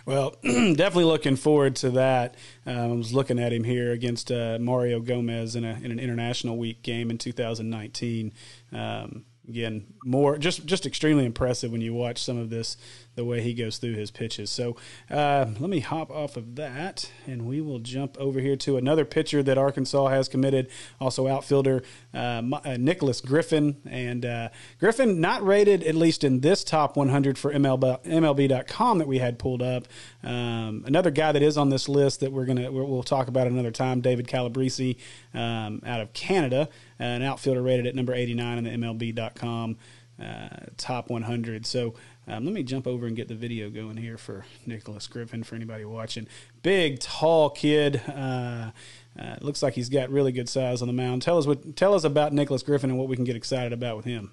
Well, 0.04 0.36
definitely 0.42 1.04
looking 1.04 1.36
forward 1.36 1.76
to 1.76 1.90
that. 1.90 2.34
Um, 2.64 2.76
I 2.76 2.86
was 2.94 3.12
looking 3.12 3.38
at 3.38 3.52
him 3.52 3.64
here 3.64 3.92
against 3.92 4.30
uh, 4.30 4.58
Mario 4.60 5.00
Gomez 5.00 5.56
in, 5.56 5.64
a, 5.64 5.74
in 5.82 5.90
an 5.90 5.98
international 5.98 6.56
week 6.56 6.82
game 6.82 7.10
in 7.10 7.18
2019. 7.18 8.32
Um, 8.72 9.24
again, 9.48 9.86
more 10.04 10.38
just 10.38 10.66
just 10.66 10.86
extremely 10.86 11.24
impressive 11.24 11.72
when 11.72 11.80
you 11.80 11.94
watch 11.94 12.22
some 12.22 12.36
of 12.36 12.50
this 12.50 12.76
the 13.16 13.24
way 13.24 13.40
he 13.40 13.54
goes 13.54 13.78
through 13.78 13.94
his 13.94 14.10
pitches. 14.10 14.50
So 14.50 14.76
uh, 15.10 15.46
let 15.58 15.70
me 15.70 15.80
hop 15.80 16.10
off 16.10 16.36
of 16.36 16.54
that, 16.56 17.10
and 17.26 17.46
we 17.46 17.60
will 17.60 17.80
jump 17.80 18.16
over 18.18 18.38
here 18.40 18.56
to 18.56 18.76
another 18.76 19.04
pitcher 19.04 19.42
that 19.42 19.58
Arkansas 19.58 20.06
has 20.08 20.28
committed, 20.28 20.68
also 21.00 21.26
outfielder 21.26 21.82
uh, 22.14 22.42
uh, 22.64 22.76
Nicholas 22.78 23.20
Griffin. 23.20 23.76
And 23.88 24.24
uh, 24.24 24.50
Griffin 24.78 25.20
not 25.20 25.44
rated 25.44 25.82
at 25.82 25.94
least 25.94 26.22
in 26.22 26.40
this 26.40 26.62
top 26.62 26.96
100 26.96 27.38
for 27.38 27.52
MLB, 27.52 28.04
MLB.com 28.04 28.98
that 28.98 29.08
we 29.08 29.18
had 29.18 29.38
pulled 29.38 29.62
up. 29.62 29.88
Um, 30.22 30.84
another 30.86 31.10
guy 31.10 31.32
that 31.32 31.42
is 31.42 31.56
on 31.56 31.70
this 31.70 31.88
list 31.88 32.20
that 32.20 32.32
we're 32.32 32.44
gonna 32.44 32.70
we'll 32.70 33.02
talk 33.02 33.28
about 33.28 33.46
another 33.46 33.70
time, 33.70 34.00
David 34.00 34.28
Calabrese 34.28 34.98
um, 35.34 35.80
out 35.86 36.00
of 36.00 36.12
Canada, 36.12 36.68
an 36.98 37.22
outfielder 37.22 37.62
rated 37.62 37.86
at 37.86 37.94
number 37.94 38.14
89 38.14 38.58
in 38.58 38.64
the 38.64 38.70
MLB.com. 38.70 39.76
Uh, 40.18 40.48
top 40.78 41.10
100. 41.10 41.66
So 41.66 41.94
um, 42.28 42.44
let 42.44 42.52
me 42.52 42.64
jump 42.64 42.86
over 42.86 43.06
and 43.06 43.14
get 43.14 43.28
the 43.28 43.34
video 43.34 43.70
going 43.70 43.96
here 43.96 44.18
for 44.18 44.44
Nicholas 44.66 45.06
Griffin 45.06 45.44
for 45.44 45.54
anybody 45.54 45.84
watching. 45.84 46.26
Big, 46.62 46.98
tall 46.98 47.50
kid. 47.50 48.02
Uh, 48.08 48.72
uh, 49.18 49.36
looks 49.40 49.62
like 49.62 49.74
he's 49.74 49.88
got 49.88 50.10
really 50.10 50.32
good 50.32 50.48
size 50.48 50.82
on 50.82 50.88
the 50.88 50.94
mound. 50.94 51.22
Tell 51.22 51.38
us 51.38 51.46
what 51.46 51.76
tell 51.76 51.94
us 51.94 52.02
about 52.02 52.32
Nicholas 52.32 52.62
Griffin 52.64 52.90
and 52.90 52.98
what 52.98 53.08
we 53.08 53.14
can 53.14 53.24
get 53.24 53.36
excited 53.36 53.72
about 53.72 53.96
with 53.96 54.06
him. 54.06 54.32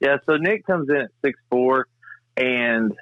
Yeah, 0.00 0.18
so 0.28 0.36
Nick 0.36 0.66
comes 0.66 0.88
in 0.88 0.96
at 0.96 1.10
six 1.24 1.38
four, 1.50 1.88
and 2.36 2.92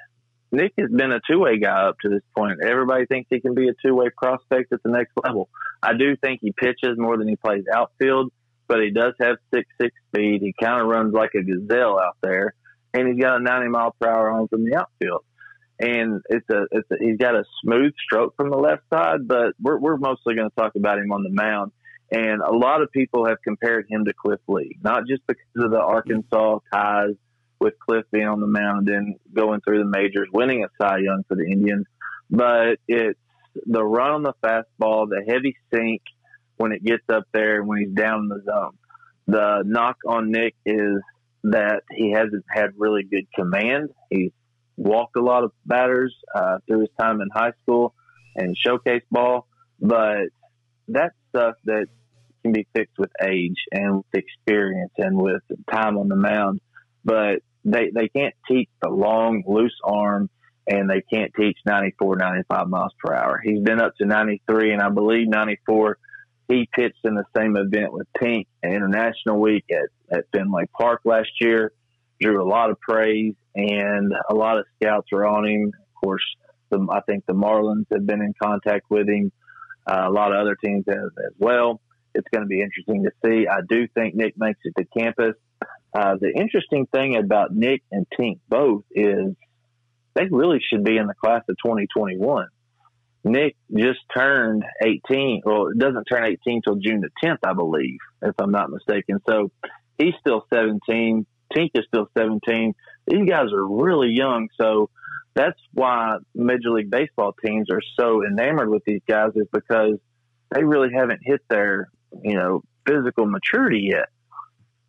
Nick 0.51 0.73
has 0.79 0.89
been 0.89 1.11
a 1.11 1.21
two 1.29 1.39
way 1.39 1.59
guy 1.59 1.87
up 1.87 1.99
to 2.01 2.09
this 2.09 2.23
point. 2.35 2.59
Everybody 2.65 3.05
thinks 3.05 3.27
he 3.29 3.41
can 3.41 3.53
be 3.53 3.69
a 3.69 3.73
two 3.85 3.93
way 3.93 4.07
prospect 4.17 4.73
at 4.73 4.81
the 4.81 4.89
next 4.89 5.11
level. 5.23 5.49
I 5.83 5.93
do 5.93 6.15
think 6.15 6.39
he 6.41 6.51
pitches 6.51 6.97
more 6.97 7.17
than 7.17 7.27
he 7.27 7.35
plays 7.35 7.65
outfield, 7.71 8.31
but 8.67 8.81
he 8.81 8.89
does 8.89 9.13
have 9.21 9.37
six 9.53 9.67
six 9.79 9.93
speed. 10.07 10.41
He 10.41 10.53
kind 10.59 10.81
of 10.81 10.87
runs 10.87 11.13
like 11.13 11.31
a 11.35 11.43
gazelle 11.43 11.99
out 11.99 12.17
there 12.23 12.55
and 12.93 13.07
he's 13.07 13.21
got 13.21 13.37
a 13.37 13.43
90 13.43 13.69
mile 13.69 13.95
per 13.99 14.07
hour 14.07 14.31
arm 14.31 14.47
from 14.47 14.65
the 14.65 14.75
outfield. 14.75 15.23
And 15.79 16.21
it's 16.29 16.47
a, 16.49 16.65
it's 16.71 16.89
a, 16.91 16.95
he's 16.99 17.17
got 17.17 17.35
a 17.35 17.43
smooth 17.63 17.93
stroke 18.05 18.35
from 18.37 18.51
the 18.51 18.57
left 18.57 18.83
side, 18.93 19.27
but 19.27 19.53
we're, 19.61 19.79
we're 19.79 19.97
mostly 19.97 20.35
going 20.35 20.49
to 20.49 20.55
talk 20.55 20.73
about 20.75 20.99
him 20.99 21.11
on 21.11 21.23
the 21.23 21.31
mound. 21.31 21.71
And 22.11 22.41
a 22.41 22.53
lot 22.53 22.81
of 22.81 22.91
people 22.91 23.25
have 23.25 23.37
compared 23.43 23.87
him 23.89 24.05
to 24.05 24.13
Cliff 24.13 24.39
Lee, 24.47 24.77
not 24.83 25.07
just 25.07 25.23
because 25.27 25.43
of 25.57 25.71
the 25.71 25.79
Arkansas 25.79 26.59
ties 26.71 27.15
with 27.59 27.73
Cliff 27.79 28.05
being 28.11 28.27
on 28.27 28.39
the 28.39 28.47
mound 28.47 28.89
and 28.89 29.15
going 29.33 29.61
through 29.61 29.79
the 29.79 29.89
majors, 29.89 30.27
winning 30.31 30.63
a 30.63 30.67
Cy 30.79 30.99
Young 30.99 31.23
for 31.27 31.35
the 31.35 31.45
Indians, 31.45 31.87
but 32.29 32.77
it's 32.87 33.19
the 33.65 33.83
run 33.83 34.11
on 34.11 34.23
the 34.23 34.33
fastball, 34.43 35.07
the 35.07 35.23
heavy 35.27 35.55
sink 35.73 36.01
when 36.57 36.71
it 36.71 36.83
gets 36.83 37.03
up 37.11 37.23
there 37.33 37.63
when 37.63 37.79
he's 37.79 37.93
down 37.93 38.23
in 38.23 38.27
the 38.27 38.41
zone. 38.45 38.77
The 39.27 39.63
knock 39.65 39.97
on 40.07 40.31
Nick 40.31 40.55
is 40.65 41.01
that 41.43 41.83
he 41.91 42.11
hasn't 42.11 42.45
had 42.49 42.71
really 42.77 43.03
good 43.03 43.27
command. 43.35 43.89
He's 44.09 44.31
walked 44.77 45.15
a 45.17 45.21
lot 45.21 45.43
of 45.43 45.51
batters 45.65 46.15
uh, 46.33 46.57
through 46.67 46.81
his 46.81 46.89
time 46.99 47.21
in 47.21 47.29
high 47.33 47.51
school 47.63 47.93
and 48.35 48.57
showcase 48.57 49.03
ball, 49.11 49.47
but 49.79 50.29
that's 50.87 51.13
stuff 51.29 51.55
that 51.65 51.87
can 52.41 52.53
be 52.53 52.67
fixed 52.75 52.97
with 52.97 53.11
age 53.21 53.57
and 53.71 53.97
with 53.97 54.05
experience 54.13 54.91
and 54.97 55.17
with 55.17 55.41
time 55.71 55.97
on 55.97 56.07
the 56.07 56.15
mound. 56.15 56.61
But 57.05 57.39
they 57.65 57.91
they 57.93 58.07
can't 58.09 58.33
teach 58.47 58.69
the 58.81 58.89
long, 58.89 59.43
loose 59.45 59.77
arm, 59.83 60.29
and 60.67 60.89
they 60.89 61.01
can't 61.01 61.31
teach 61.37 61.57
94, 61.65 62.17
95 62.17 62.67
miles 62.67 62.93
per 63.03 63.13
hour. 63.13 63.41
He's 63.43 63.61
been 63.61 63.81
up 63.81 63.95
to 63.97 64.05
93, 64.05 64.73
and 64.73 64.81
I 64.81 64.89
believe 64.89 65.27
94 65.27 65.97
he 66.47 66.67
pitched 66.73 66.99
in 67.03 67.15
the 67.15 67.25
same 67.35 67.55
event 67.55 67.93
with 67.93 68.07
Tink 68.21 68.47
International 68.63 69.39
Week 69.39 69.65
at, 69.71 69.89
at 70.13 70.25
Fenway 70.31 70.65
Park 70.77 71.01
last 71.05 71.29
year. 71.41 71.71
Drew 72.21 72.41
a 72.41 72.47
lot 72.47 72.69
of 72.69 72.79
praise, 72.79 73.33
and 73.55 74.13
a 74.29 74.33
lot 74.33 74.57
of 74.57 74.65
scouts 74.75 75.07
were 75.11 75.25
on 75.25 75.45
him. 75.45 75.67
Of 75.67 76.01
course, 76.01 76.23
the, 76.69 76.85
I 76.91 77.01
think 77.01 77.25
the 77.25 77.33
Marlins 77.33 77.85
have 77.91 78.05
been 78.05 78.21
in 78.21 78.33
contact 78.41 78.89
with 78.89 79.09
him. 79.09 79.31
Uh, 79.85 80.05
a 80.07 80.11
lot 80.11 80.31
of 80.31 80.39
other 80.39 80.55
teams 80.63 80.85
have 80.87 80.97
as 80.97 81.33
well. 81.37 81.81
It's 82.15 82.27
going 82.31 82.43
to 82.43 82.47
be 82.47 82.61
interesting 82.61 83.03
to 83.03 83.11
see. 83.25 83.47
I 83.47 83.61
do 83.67 83.87
think 83.87 84.15
Nick 84.15 84.35
makes 84.37 84.59
it 84.63 84.73
to 84.77 84.85
campus. 84.97 85.35
Uh, 85.93 86.15
the 86.19 86.31
interesting 86.35 86.87
thing 86.93 87.17
about 87.17 87.53
Nick 87.53 87.83
and 87.91 88.05
Tink 88.17 88.39
both 88.47 88.83
is 88.91 89.35
they 90.15 90.27
really 90.31 90.59
should 90.61 90.83
be 90.83 90.97
in 90.97 91.07
the 91.07 91.13
class 91.13 91.41
of 91.49 91.55
2021. 91.63 92.47
Nick 93.25 93.55
just 93.73 93.99
turned 94.15 94.63
18. 94.83 95.43
Well, 95.45 95.67
it 95.67 95.77
doesn't 95.77 96.05
turn 96.05 96.25
18 96.25 96.61
till 96.61 96.75
June 96.75 97.01
the 97.01 97.09
10th, 97.23 97.37
I 97.45 97.53
believe, 97.53 97.97
if 98.21 98.35
I'm 98.39 98.51
not 98.51 98.69
mistaken. 98.69 99.19
So 99.27 99.51
he's 99.97 100.13
still 100.19 100.45
17. 100.53 101.25
Tink 101.55 101.71
is 101.75 101.85
still 101.87 102.07
17. 102.17 102.73
These 103.07 103.29
guys 103.29 103.51
are 103.53 103.65
really 103.65 104.09
young. 104.09 104.49
So 104.59 104.89
that's 105.33 105.59
why 105.73 106.17
Major 106.35 106.71
League 106.71 106.89
Baseball 106.89 107.35
teams 107.45 107.69
are 107.71 107.81
so 107.99 108.25
enamored 108.25 108.69
with 108.69 108.83
these 108.85 109.01
guys 109.07 109.31
is 109.35 109.47
because 109.51 109.97
they 110.51 110.63
really 110.63 110.93
haven't 110.93 111.21
hit 111.23 111.41
their, 111.49 111.89
you 112.23 112.35
know, 112.35 112.63
physical 112.87 113.25
maturity 113.25 113.89
yet. 113.91 114.09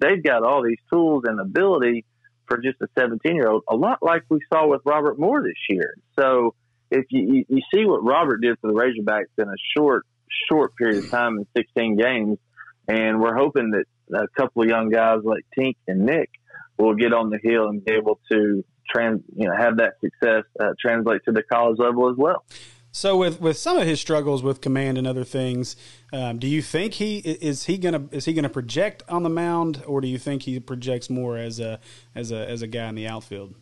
They've 0.01 0.23
got 0.23 0.43
all 0.43 0.62
these 0.62 0.79
tools 0.93 1.25
and 1.27 1.40
ability 1.40 2.05
for 2.47 2.59
just 2.59 2.81
a 2.83 2.88
17 2.99 3.35
year 3.35 3.49
old, 3.49 3.64
a 3.69 3.77
lot 3.77 4.03
like 4.03 4.25
we 4.29 4.40
saw 4.53 4.67
with 4.67 4.83
Robert 4.85 5.19
Moore 5.19 5.43
this 5.43 5.55
year. 5.69 5.95
So, 6.19 6.55
if 6.90 7.07
you, 7.09 7.45
you 7.49 7.62
see 7.75 7.87
what 7.87 8.05
Robert 8.05 8.40
did 8.43 8.59
for 8.61 8.69
the 8.69 8.75
Razorbacks 8.75 9.43
in 9.43 9.49
a 9.49 9.57
short 9.77 10.07
short 10.51 10.77
period 10.77 11.05
of 11.05 11.11
time 11.11 11.38
in 11.38 11.47
16 11.57 11.97
games, 11.97 12.38
and 12.87 13.21
we're 13.21 13.35
hoping 13.35 13.71
that 13.71 13.87
a 14.12 14.29
couple 14.37 14.62
of 14.62 14.69
young 14.69 14.90
guys 14.90 15.21
like 15.25 15.45
Tink 15.57 15.77
and 15.87 16.05
Nick 16.07 16.31
will 16.79 16.95
get 16.95 17.12
on 17.12 17.31
the 17.31 17.38
hill 17.43 17.69
and 17.69 17.85
be 17.85 17.93
able 17.93 18.21
to 18.31 18.64
trans 18.88 19.23
you 19.35 19.49
know 19.49 19.57
have 19.57 19.79
that 19.79 19.95
success 20.01 20.45
uh, 20.61 20.73
translate 20.81 21.23
to 21.25 21.33
the 21.33 21.43
college 21.43 21.79
level 21.79 22.11
as 22.11 22.17
well. 22.17 22.45
So 22.90 23.17
with 23.17 23.40
with 23.40 23.57
some 23.57 23.77
of 23.77 23.87
his 23.87 24.01
struggles 24.01 24.43
with 24.43 24.61
command 24.61 24.99
and 24.99 25.07
other 25.07 25.25
things, 25.25 25.75
um, 26.12 26.38
do 26.38 26.47
you 26.47 26.62
think 26.62 26.95
he 26.95 27.19
is 27.19 27.64
he 27.64 27.77
gonna 27.77 28.07
is 28.12 28.25
he 28.25 28.33
gonna 28.33 28.49
project 28.49 29.03
on 29.09 29.25
the 29.25 29.31
mound, 29.31 29.83
or 29.87 30.01
do 30.01 30.07
you 30.07 30.19
think 30.19 30.43
he 30.43 30.61
projects 30.61 31.11
more 31.11 31.37
as 31.37 31.59
a 31.59 31.81
as 32.14 32.31
a 32.31 32.49
as 32.49 32.62
a 32.62 32.69
guy 32.69 32.88
in 32.88 32.95
the 32.95 33.09
outfield? 33.09 33.55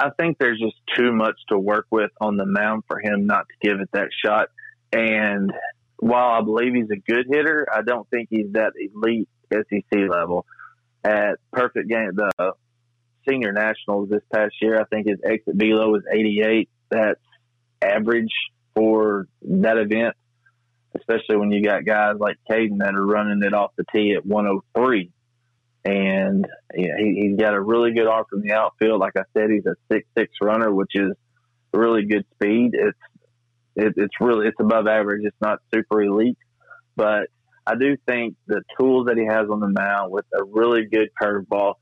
I 0.00 0.10
think 0.18 0.38
there's 0.38 0.58
just 0.58 0.74
too 0.96 1.12
much 1.12 1.36
to 1.48 1.58
work 1.58 1.86
with 1.92 2.10
on 2.20 2.36
the 2.36 2.44
mound 2.44 2.82
for 2.88 2.98
him 2.98 3.26
not 3.26 3.46
to 3.48 3.68
give 3.68 3.80
it 3.80 3.88
that 3.92 4.08
shot. 4.24 4.48
And 4.92 5.52
while 5.98 6.30
I 6.30 6.40
believe 6.40 6.74
he's 6.74 6.90
a 6.90 6.96
good 6.96 7.26
hitter, 7.30 7.68
I 7.72 7.82
don't 7.82 8.08
think 8.10 8.28
he's 8.30 8.52
that 8.52 8.72
elite 8.76 9.28
SEC 9.54 10.08
level. 10.08 10.46
At 11.04 11.38
perfect 11.52 11.88
game, 11.88 12.12
the 12.14 12.54
senior 13.28 13.52
nationals 13.52 14.08
this 14.08 14.22
past 14.32 14.54
year. 14.60 14.80
I 14.80 14.84
think 14.84 15.06
his 15.06 15.18
exit 15.24 15.54
velo 15.54 15.90
was 15.90 16.02
88. 16.10 16.68
That's 16.90 17.20
average 17.82 18.32
for 18.74 19.26
that 19.42 19.78
event, 19.78 20.14
especially 20.96 21.36
when 21.36 21.50
you 21.50 21.62
got 21.62 21.84
guys 21.84 22.16
like 22.18 22.36
Cayden 22.50 22.78
that 22.78 22.94
are 22.94 23.06
running 23.06 23.42
it 23.42 23.54
off 23.54 23.72
the 23.76 23.84
tee 23.92 24.14
at 24.16 24.24
103. 24.24 25.10
And 25.86 26.46
you 26.74 26.88
know, 26.88 26.94
he, 26.98 27.28
he's 27.28 27.38
got 27.38 27.54
a 27.54 27.60
really 27.60 27.92
good 27.92 28.06
arm 28.06 28.24
from 28.28 28.40
the 28.40 28.52
outfield. 28.52 29.00
Like 29.00 29.14
I 29.16 29.24
said, 29.36 29.50
he's 29.50 29.66
a 29.66 29.74
six 29.92 30.06
six 30.16 30.32
runner, 30.40 30.72
which 30.72 30.92
is 30.94 31.12
really 31.74 32.06
good 32.06 32.24
speed. 32.34 32.70
It's 32.72 32.98
it, 33.76 33.92
it's 33.96 34.14
really 34.18 34.46
it's 34.46 34.58
above 34.58 34.86
average. 34.86 35.22
It's 35.24 35.36
not 35.42 35.58
super 35.74 36.02
elite, 36.02 36.38
but 36.96 37.28
I 37.66 37.74
do 37.76 37.96
think 38.06 38.36
the 38.46 38.62
tools 38.78 39.06
that 39.06 39.16
he 39.16 39.24
has 39.24 39.48
on 39.50 39.60
the 39.60 39.68
mound 39.68 40.12
with 40.12 40.26
a 40.38 40.44
really 40.44 40.84
good 40.86 41.08
curveball 41.20 41.74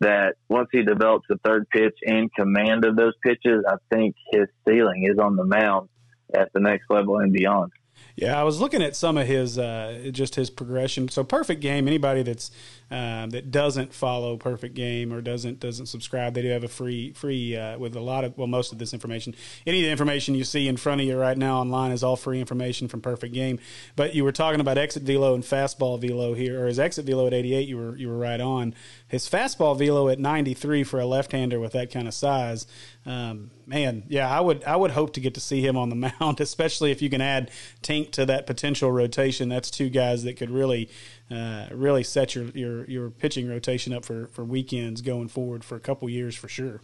that 0.00 0.34
once 0.48 0.68
he 0.72 0.82
develops 0.82 1.26
the 1.28 1.38
third 1.44 1.66
pitch 1.70 1.96
and 2.04 2.32
command 2.34 2.84
of 2.84 2.96
those 2.96 3.14
pitches, 3.24 3.64
I 3.66 3.76
think 3.90 4.16
his 4.32 4.46
ceiling 4.68 5.08
is 5.10 5.18
on 5.18 5.36
the 5.36 5.44
mound 5.44 5.88
at 6.34 6.52
the 6.52 6.60
next 6.60 6.90
level 6.90 7.18
and 7.18 7.32
beyond. 7.32 7.72
Yeah, 8.14 8.38
I 8.38 8.42
was 8.44 8.60
looking 8.60 8.82
at 8.82 8.94
some 8.94 9.16
of 9.16 9.26
his 9.26 9.58
uh, 9.58 10.10
just 10.12 10.34
his 10.34 10.50
progression. 10.50 11.08
So 11.08 11.24
perfect 11.24 11.60
game. 11.60 11.88
Anybody 11.88 12.22
that's 12.22 12.50
um, 12.92 13.30
that 13.30 13.50
doesn't 13.50 13.94
follow 13.94 14.36
Perfect 14.36 14.74
Game 14.74 15.14
or 15.14 15.22
doesn't 15.22 15.60
doesn't 15.60 15.86
subscribe, 15.86 16.34
they 16.34 16.42
do 16.42 16.48
have 16.48 16.62
a 16.62 16.68
free 16.68 17.12
free 17.12 17.56
uh, 17.56 17.78
with 17.78 17.96
a 17.96 18.00
lot 18.00 18.22
of 18.22 18.36
well 18.36 18.46
most 18.46 18.70
of 18.70 18.78
this 18.78 18.92
information. 18.92 19.34
Any 19.66 19.80
of 19.80 19.84
the 19.84 19.90
information 19.90 20.34
you 20.34 20.44
see 20.44 20.68
in 20.68 20.76
front 20.76 21.00
of 21.00 21.06
you 21.06 21.18
right 21.18 21.38
now 21.38 21.58
online 21.58 21.90
is 21.90 22.04
all 22.04 22.16
free 22.16 22.38
information 22.38 22.88
from 22.88 23.00
Perfect 23.00 23.32
Game. 23.32 23.58
But 23.96 24.14
you 24.14 24.24
were 24.24 24.32
talking 24.32 24.60
about 24.60 24.76
exit 24.76 25.04
velo 25.04 25.34
and 25.34 25.42
fastball 25.42 25.98
velo 25.98 26.34
here, 26.34 26.62
or 26.62 26.66
his 26.66 26.78
exit 26.78 27.06
velo 27.06 27.26
at 27.26 27.32
88. 27.32 27.66
You 27.66 27.78
were 27.78 27.96
you 27.96 28.08
were 28.08 28.18
right 28.18 28.42
on. 28.42 28.74
His 29.12 29.28
fastball 29.28 29.78
velo 29.78 30.08
at 30.08 30.18
93 30.18 30.84
for 30.84 30.98
a 30.98 31.04
left-hander 31.04 31.60
with 31.60 31.72
that 31.72 31.92
kind 31.92 32.08
of 32.08 32.14
size. 32.14 32.66
Um, 33.04 33.50
man, 33.66 34.04
yeah, 34.08 34.26
I 34.26 34.40
would 34.40 34.64
I 34.64 34.74
would 34.74 34.92
hope 34.92 35.12
to 35.12 35.20
get 35.20 35.34
to 35.34 35.40
see 35.40 35.60
him 35.60 35.76
on 35.76 35.90
the 35.90 36.12
mound, 36.20 36.40
especially 36.40 36.92
if 36.92 37.02
you 37.02 37.10
can 37.10 37.20
add 37.20 37.50
Tink 37.82 38.10
to 38.12 38.24
that 38.24 38.46
potential 38.46 38.90
rotation. 38.90 39.50
That's 39.50 39.70
two 39.70 39.90
guys 39.90 40.24
that 40.24 40.38
could 40.38 40.48
really 40.48 40.88
uh, 41.30 41.66
really 41.72 42.02
set 42.02 42.34
your, 42.34 42.46
your 42.54 42.88
your 42.88 43.10
pitching 43.10 43.50
rotation 43.50 43.92
up 43.92 44.06
for 44.06 44.28
for 44.28 44.44
weekends 44.44 45.02
going 45.02 45.28
forward 45.28 45.62
for 45.62 45.76
a 45.76 45.80
couple 45.80 46.08
years 46.08 46.34
for 46.34 46.48
sure. 46.48 46.80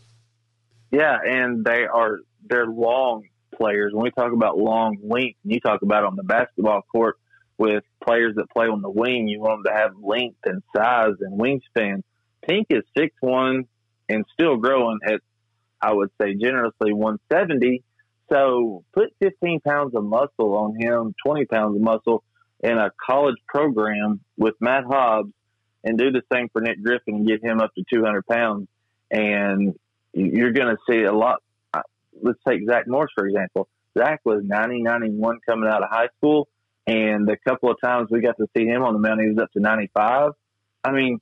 Yeah, 0.91 1.17
and 1.25 1.65
they 1.65 1.87
are 1.87 2.19
they're 2.47 2.67
long 2.67 3.25
players. 3.57 3.95
When 3.95 4.05
we 4.05 4.11
talk 4.11 4.35
about 4.35 4.59
long 4.59 4.99
length, 5.03 5.39
you 5.45 5.61
talk 5.61 5.81
about 5.81 6.05
on 6.05 6.15
the 6.15 6.25
basketball 6.25 6.83
court 6.93 7.17
with 7.57 7.85
players 8.05 8.37
that 8.37 8.51
play 8.51 8.67
on 8.67 8.83
the 8.83 8.91
wing, 8.91 9.29
you 9.29 9.41
want 9.41 9.65
them 9.65 9.73
to 9.73 9.79
have 9.81 9.93
length 10.01 10.39
and 10.45 10.63
size 10.77 11.15
and 11.21 11.41
wingspan. 11.41 12.03
Tink 12.49 12.67
is 12.71 12.83
six 12.97 13.15
one 13.21 13.65
and 14.09 14.25
still 14.33 14.57
growing 14.57 14.99
at 15.07 15.21
I 15.81 15.93
would 15.93 16.11
say 16.21 16.35
generously 16.35 16.93
170. 16.93 17.83
So 18.33 18.85
put 18.93 19.15
15 19.21 19.61
pounds 19.61 19.95
of 19.95 20.05
muscle 20.05 20.57
on 20.57 20.75
him, 20.79 21.15
20 21.25 21.47
pounds 21.47 21.77
of 21.77 21.83
muscle, 21.83 22.25
in 22.61 22.77
a 22.77 22.91
college 23.09 23.37
program 23.47 24.21
with 24.37 24.55
Matt 24.61 24.85
Hobbs 24.85 25.33
and 25.85 25.97
do 25.97 26.11
the 26.11 26.23
same 26.33 26.49
for 26.53 26.61
Nick 26.61 26.83
Griffin 26.83 27.15
and 27.15 27.27
get 27.27 27.43
him 27.43 27.61
up 27.61 27.73
to 27.77 27.85
200 27.93 28.27
pounds. 28.27 28.69
And 29.11 29.75
you're 30.13 30.53
going 30.53 30.75
to 30.75 30.79
see 30.91 31.05
a 31.05 31.13
lot. 31.13 31.43
Uh, 31.73 31.83
let's 32.21 32.41
take 32.47 32.61
Zach 32.69 32.87
Morris, 32.87 33.13
for 33.15 33.27
example. 33.27 33.69
Zach 33.97 34.21
was 34.25 34.43
90, 34.45 34.83
91 34.83 35.39
coming 35.49 35.71
out 35.71 35.83
of 35.83 35.89
high 35.91 36.09
school. 36.19 36.49
And 36.87 37.29
the 37.29 37.37
couple 37.47 37.71
of 37.71 37.77
times 37.83 38.09
we 38.11 38.21
got 38.21 38.37
to 38.39 38.47
see 38.57 38.67
him 38.67 38.83
on 38.83 38.95
the 38.95 38.99
mound, 38.99 39.21
he 39.21 39.29
was 39.29 39.39
up 39.39 39.53
to 39.53 39.61
95. 39.61 40.33
I 40.85 40.93
mean, 40.93 41.21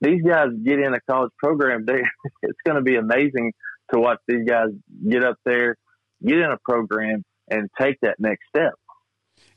these 0.00 0.22
guys 0.22 0.48
get 0.64 0.78
in 0.78 0.94
a 0.94 1.00
college 1.10 1.32
program. 1.38 1.84
They, 1.84 2.02
it's 2.42 2.58
going 2.66 2.76
to 2.76 2.82
be 2.82 2.96
amazing 2.96 3.52
to 3.92 4.00
watch 4.00 4.18
these 4.26 4.46
guys 4.46 4.68
get 5.08 5.24
up 5.24 5.36
there, 5.44 5.76
get 6.24 6.38
in 6.38 6.50
a 6.50 6.58
program, 6.64 7.24
and 7.50 7.68
take 7.80 7.96
that 8.02 8.16
next 8.18 8.42
step. 8.48 8.74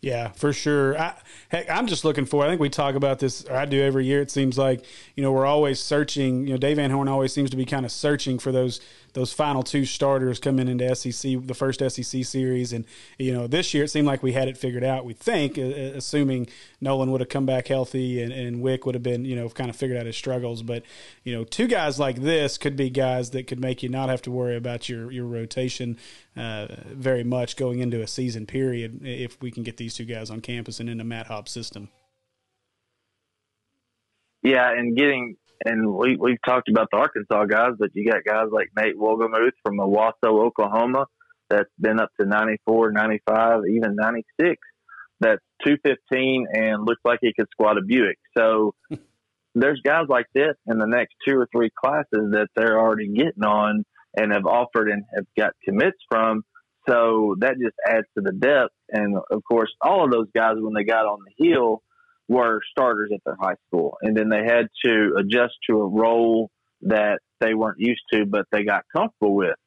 Yeah, 0.01 0.30
for 0.30 0.51
sure. 0.51 0.97
I, 0.99 1.13
heck, 1.49 1.69
I'm 1.69 1.86
just 1.86 2.04
looking 2.04 2.25
for. 2.25 2.43
I 2.43 2.49
think 2.49 2.60
we 2.60 2.69
talk 2.69 2.95
about 2.95 3.19
this, 3.19 3.47
I 3.49 3.65
do 3.65 3.82
every 3.82 4.06
year. 4.06 4.21
It 4.21 4.32
seems 4.32 4.58
like 4.58 4.84
you 5.15 5.23
know 5.23 5.32
we're 5.32 5.45
always 5.45 5.80
searching. 5.80 6.47
You 6.47 6.54
know, 6.54 6.58
Dave 6.58 6.77
Van 6.77 6.89
Horn 6.89 7.08
always 7.08 7.34
seems 7.34 7.49
to 7.51 7.58
be 7.58 7.65
kind 7.65 7.86
of 7.86 7.91
searching 7.91 8.39
for 8.39 8.51
those 8.51 8.82
those 9.13 9.34
final 9.34 9.63
two 9.63 9.86
starters 9.86 10.39
coming 10.39 10.67
into 10.67 10.95
SEC, 10.95 11.45
the 11.45 11.54
first 11.54 11.80
SEC 11.80 12.26
series, 12.26 12.74
and 12.74 12.86
you 13.17 13.34
know 13.34 13.47
this 13.47 13.74
year 13.74 13.84
it 13.84 13.89
seemed 13.89 14.08
like 14.08 14.24
we 14.24 14.34
had 14.34 14.47
it 14.47 14.58
figured 14.58 14.84
out. 14.84 15.06
We 15.06 15.13
think, 15.13 15.58
assuming 15.58 16.47
Nolan 16.80 17.12
would 17.12 17.21
have 17.21 17.30
come 17.30 17.45
back 17.45 17.67
healthy 17.67 18.21
and, 18.21 18.32
and 18.32 18.62
Wick 18.62 18.86
would 18.86 18.95
have 18.95 19.04
been 19.04 19.26
you 19.26 19.36
know 19.36 19.50
kind 19.50 19.69
of 19.69 19.76
figured 19.76 19.97
out 19.97 20.06
his 20.06 20.15
struggles. 20.15 20.62
But 20.63 20.84
you 21.24 21.34
know, 21.34 21.43
two 21.43 21.67
guys 21.67 22.00
like 22.00 22.17
this 22.17 22.58
could 22.58 22.76
be 22.76 22.89
guys 22.89 23.32
that 23.32 23.47
could 23.47 23.60
make 23.60 23.84
you 23.84 23.89
not 23.89 24.10
have 24.10 24.21
to 24.24 24.32
worry 24.32 24.56
about 24.56 24.89
your 24.89 25.12
your 25.12 25.26
rotation 25.26 25.97
uh, 26.36 26.67
very 26.88 27.24
much 27.24 27.56
going 27.56 27.80
into 27.80 28.02
a 28.02 28.08
season 28.08 28.45
period 28.45 29.02
if 29.04 29.41
we 29.41 29.52
can 29.52 29.63
get 29.63 29.78
these 29.78 29.95
two 29.95 30.06
guys 30.06 30.30
on 30.30 30.41
campus 30.41 30.80
and 30.80 30.89
in 30.89 30.97
the 30.97 31.04
Matt 31.04 31.28
Hobbs 31.28 31.52
system. 31.52 31.89
Yeah, 34.43 34.71
and 34.71 34.97
getting 34.97 35.38
and 35.65 35.93
we 35.93 36.17
we've 36.17 36.41
talked 36.45 36.69
about 36.69 36.88
the 36.91 36.97
Arkansas 36.97 37.45
guys, 37.45 37.74
but 37.78 37.89
you 37.93 38.10
got 38.10 38.24
guys 38.24 38.47
like 38.52 38.69
Nate 38.78 38.97
Wohlgemuth 38.97 39.52
from 39.63 39.78
Owasso, 39.78 40.45
Oklahoma, 40.45 41.06
that's 41.52 41.69
been 41.80 42.00
up 42.00 42.10
to 42.19 42.26
94, 42.26 42.91
95, 42.91 43.62
even 43.69 43.95
96. 43.95 44.56
That's 45.19 45.41
215 45.65 46.47
and 46.52 46.86
looks 46.86 47.02
like 47.04 47.19
he 47.21 47.34
could 47.38 47.47
squat 47.52 47.78
a 47.78 47.82
Buick. 47.82 48.17
So 48.38 48.74
there's 49.56 49.82
guys 49.84 50.06
like 50.10 50.28
this 50.34 50.56
in 50.67 50.80
the 50.80 50.88
next 50.88 51.13
two 51.28 51.36
or 51.38 51.47
three 51.52 51.69
classes 51.69 52.32
that 52.32 52.47
they're 52.56 52.80
already 52.80 53.10
getting 53.10 53.43
on 53.43 53.84
and 54.15 54.32
have 54.32 54.45
offered 54.45 54.89
and 54.89 55.04
have 55.13 55.26
got 55.38 55.54
commits 55.63 55.97
from. 56.10 56.43
So 56.89 57.36
that 57.39 57.56
just 57.62 57.76
adds 57.88 58.08
to 58.17 58.24
the 58.24 58.32
depth. 58.32 58.74
And 58.89 59.17
of 59.30 59.43
course, 59.43 59.71
all 59.82 60.04
of 60.04 60.12
those 60.12 60.28
guys, 60.36 60.56
when 60.58 60.74
they 60.74 60.84
got 60.84 61.06
on 61.06 61.19
the 61.26 61.50
hill, 61.50 61.84
were 62.31 62.61
starters 62.71 63.11
at 63.13 63.19
their 63.25 63.35
high 63.37 63.57
school. 63.67 63.97
And 64.01 64.15
then 64.15 64.29
they 64.29 64.45
had 64.45 64.69
to 64.85 65.15
adjust 65.19 65.53
to 65.69 65.81
a 65.81 65.87
role 65.87 66.49
that 66.83 67.19
they 67.41 67.53
weren't 67.53 67.79
used 67.79 68.03
to, 68.13 68.25
but 68.25 68.45
they 68.53 68.63
got 68.63 68.85
comfortable 68.95 69.35
with. 69.35 69.57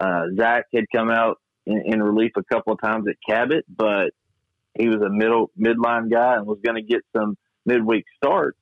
Uh, 0.00 0.24
Zach 0.36 0.64
had 0.74 0.86
come 0.92 1.10
out 1.10 1.38
in, 1.64 1.80
in, 1.86 2.02
relief 2.02 2.32
a 2.36 2.42
couple 2.42 2.72
of 2.72 2.80
times 2.80 3.04
at 3.08 3.14
Cabot, 3.24 3.64
but 3.68 4.10
he 4.76 4.88
was 4.88 5.00
a 5.00 5.10
middle 5.10 5.52
midline 5.56 6.10
guy 6.10 6.34
and 6.34 6.44
was 6.44 6.58
going 6.64 6.74
to 6.74 6.82
get 6.82 7.02
some 7.16 7.36
midweek 7.66 8.04
starts. 8.16 8.58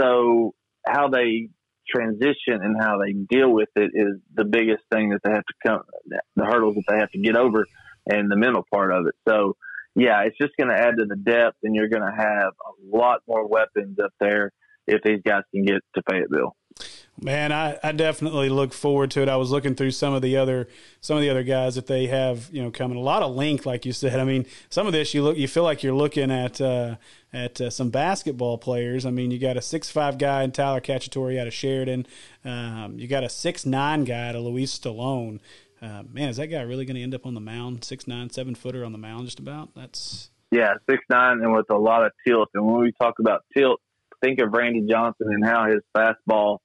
So 0.00 0.54
how 0.86 1.08
they 1.08 1.50
transition 1.86 2.62
and 2.62 2.80
how 2.80 2.98
they 3.04 3.12
deal 3.12 3.50
with 3.50 3.68
it 3.76 3.90
is 3.92 4.16
the 4.34 4.46
biggest 4.46 4.82
thing 4.90 5.10
that 5.10 5.20
they 5.22 5.30
have 5.30 5.44
to 5.44 5.54
come, 5.66 5.82
the 6.36 6.44
hurdles 6.46 6.76
that 6.76 6.84
they 6.88 6.98
have 6.98 7.10
to 7.10 7.18
get 7.18 7.36
over 7.36 7.66
and 8.06 8.30
the 8.30 8.36
mental 8.36 8.64
part 8.72 8.92
of 8.92 9.06
it. 9.06 9.14
So 9.28 9.56
yeah, 9.94 10.22
it's 10.22 10.38
just 10.38 10.52
going 10.58 10.68
to 10.68 10.78
add 10.78 10.96
to 10.98 11.04
the 11.04 11.16
depth, 11.16 11.58
and 11.62 11.74
you're 11.74 11.88
going 11.88 12.02
to 12.02 12.16
have 12.16 12.52
a 12.52 12.96
lot 12.96 13.20
more 13.26 13.46
weapons 13.46 13.98
up 14.02 14.12
there 14.20 14.52
if 14.86 15.02
these 15.02 15.20
guys 15.24 15.42
can 15.52 15.64
get 15.64 15.80
to 15.94 16.02
Fayetteville. 16.10 16.56
Man, 17.20 17.52
I, 17.52 17.78
I 17.84 17.92
definitely 17.92 18.48
look 18.48 18.72
forward 18.72 19.10
to 19.12 19.22
it. 19.22 19.28
I 19.28 19.36
was 19.36 19.50
looking 19.50 19.74
through 19.74 19.90
some 19.90 20.14
of 20.14 20.22
the 20.22 20.36
other 20.38 20.66
some 21.02 21.16
of 21.16 21.22
the 21.22 21.28
other 21.28 21.42
guys 21.42 21.74
that 21.74 21.86
they 21.86 22.06
have, 22.06 22.48
you 22.50 22.62
know, 22.62 22.70
coming. 22.70 22.96
A 22.96 23.02
lot 23.02 23.22
of 23.22 23.36
length, 23.36 23.66
like 23.66 23.84
you 23.84 23.92
said. 23.92 24.18
I 24.18 24.24
mean, 24.24 24.46
some 24.70 24.86
of 24.86 24.94
this 24.94 25.12
you 25.12 25.22
look, 25.22 25.36
you 25.36 25.46
feel 25.46 25.62
like 25.62 25.82
you're 25.82 25.94
looking 25.94 26.30
at 26.30 26.60
uh, 26.60 26.96
at 27.32 27.60
uh, 27.60 27.68
some 27.68 27.90
basketball 27.90 28.56
players. 28.56 29.04
I 29.04 29.10
mean, 29.10 29.30
you 29.30 29.38
got 29.38 29.58
a 29.58 29.62
six 29.62 29.90
five 29.90 30.16
guy 30.16 30.42
in 30.42 30.52
Tyler 30.52 30.80
Cacciatore 30.80 31.38
out 31.38 31.46
of 31.46 31.52
Sheridan. 31.52 32.06
Um, 32.44 32.98
you 32.98 33.06
got 33.06 33.22
a 33.22 33.28
six 33.28 33.66
nine 33.66 34.04
guy 34.04 34.30
out 34.30 34.34
of 34.34 34.42
Luis 34.42 34.76
Stallone. 34.76 35.38
Uh, 35.82 36.04
man, 36.12 36.28
is 36.28 36.36
that 36.36 36.46
guy 36.46 36.62
really 36.62 36.84
going 36.84 36.94
to 36.94 37.02
end 37.02 37.14
up 37.14 37.26
on 37.26 37.34
the 37.34 37.40
mound? 37.40 37.84
Six 37.84 38.06
nine, 38.06 38.30
seven 38.30 38.54
footer 38.54 38.84
on 38.84 38.92
the 38.92 38.98
mound, 38.98 39.24
just 39.24 39.40
about. 39.40 39.74
That's 39.74 40.30
yeah, 40.52 40.74
six 40.88 41.02
nine, 41.10 41.40
and 41.42 41.52
with 41.52 41.70
a 41.70 41.78
lot 41.78 42.06
of 42.06 42.12
tilt. 42.26 42.50
And 42.54 42.64
when 42.64 42.82
we 42.82 42.92
talk 43.00 43.14
about 43.18 43.40
tilt, 43.56 43.80
think 44.22 44.40
of 44.40 44.52
Randy 44.52 44.86
Johnson 44.88 45.28
and 45.30 45.44
how 45.44 45.66
his 45.66 45.80
fastball 45.96 46.58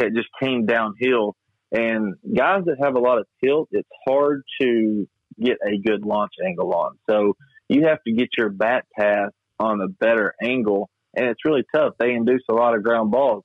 just 0.00 0.28
came 0.40 0.64
downhill. 0.64 1.36
And 1.72 2.14
guys 2.36 2.64
that 2.66 2.76
have 2.82 2.94
a 2.94 3.00
lot 3.00 3.18
of 3.18 3.26
tilt, 3.44 3.68
it's 3.70 3.88
hard 4.06 4.42
to 4.60 5.06
get 5.38 5.58
a 5.66 5.78
good 5.78 6.04
launch 6.04 6.32
angle 6.44 6.72
on. 6.72 6.98
So 7.08 7.34
you 7.68 7.86
have 7.86 8.02
to 8.06 8.12
get 8.12 8.28
your 8.36 8.50
bat 8.50 8.86
path 8.98 9.30
on 9.58 9.80
a 9.80 9.88
better 9.88 10.34
angle, 10.42 10.88
and 11.14 11.26
it's 11.26 11.44
really 11.44 11.64
tough. 11.74 11.94
They 11.98 12.12
induce 12.12 12.42
a 12.50 12.54
lot 12.54 12.74
of 12.74 12.82
ground 12.82 13.10
balls. 13.10 13.44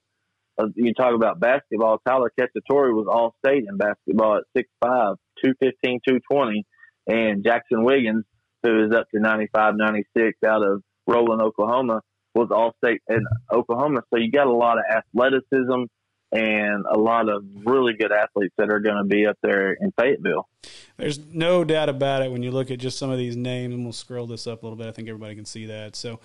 Uh, 0.58 0.68
you 0.76 0.94
talk 0.94 1.14
about 1.14 1.40
basketball. 1.40 2.00
Tyler 2.06 2.32
Cacciatore 2.40 2.94
was 2.94 3.08
all 3.10 3.36
state 3.46 3.66
in 3.70 3.78
basketball 3.78 4.38
at 4.38 4.44
6'5", 4.56 5.16
215, 5.44 6.00
220. 6.08 6.66
And 7.08 7.44
Jaxon 7.44 7.84
Wiggins, 7.84 8.26
who 8.64 8.86
is 8.86 8.92
up 8.92 9.08
to 9.14 9.20
95, 9.20 9.76
96 9.76 10.38
out 10.46 10.64
of 10.64 10.82
Roland, 11.06 11.42
Oklahoma, 11.42 12.02
was 12.34 12.50
all 12.52 12.74
state 12.84 13.02
in 13.10 13.26
Oklahoma. 13.52 14.02
So 14.10 14.20
you 14.20 14.32
got 14.32 14.48
a 14.48 14.52
lot 14.52 14.78
of 14.78 14.84
athleticism 14.90 15.86
and 16.32 16.86
a 16.92 16.98
lot 16.98 17.30
of 17.30 17.44
really 17.66 17.94
good 17.94 18.12
athletes 18.12 18.54
that 18.58 18.70
are 18.70 18.80
going 18.80 18.98
to 18.98 19.06
be 19.06 19.26
up 19.26 19.38
there 19.42 19.74
in 19.74 19.94
Fayetteville. 20.00 20.48
There's 20.98 21.20
no 21.20 21.64
doubt 21.64 21.90
about 21.90 22.22
it 22.22 22.32
when 22.32 22.44
you 22.44 22.52
look 22.52 22.70
at 22.70 22.80
just 22.80 22.98
some 22.98 23.10
of 23.10 23.18
these 23.18 23.38
names, 23.38 23.74
and 23.74 23.84
we'll 23.84 23.94
scroll 23.94 24.28
this 24.28 24.46
up 24.46 24.62
a 24.62 24.66
little 24.66 24.78
bit. 24.78 24.88
I 24.88 24.92
think 24.92 25.08
everybody 25.08 25.36
can 25.36 25.46
see 25.46 25.68
that. 25.68 25.96
So, 25.96 26.20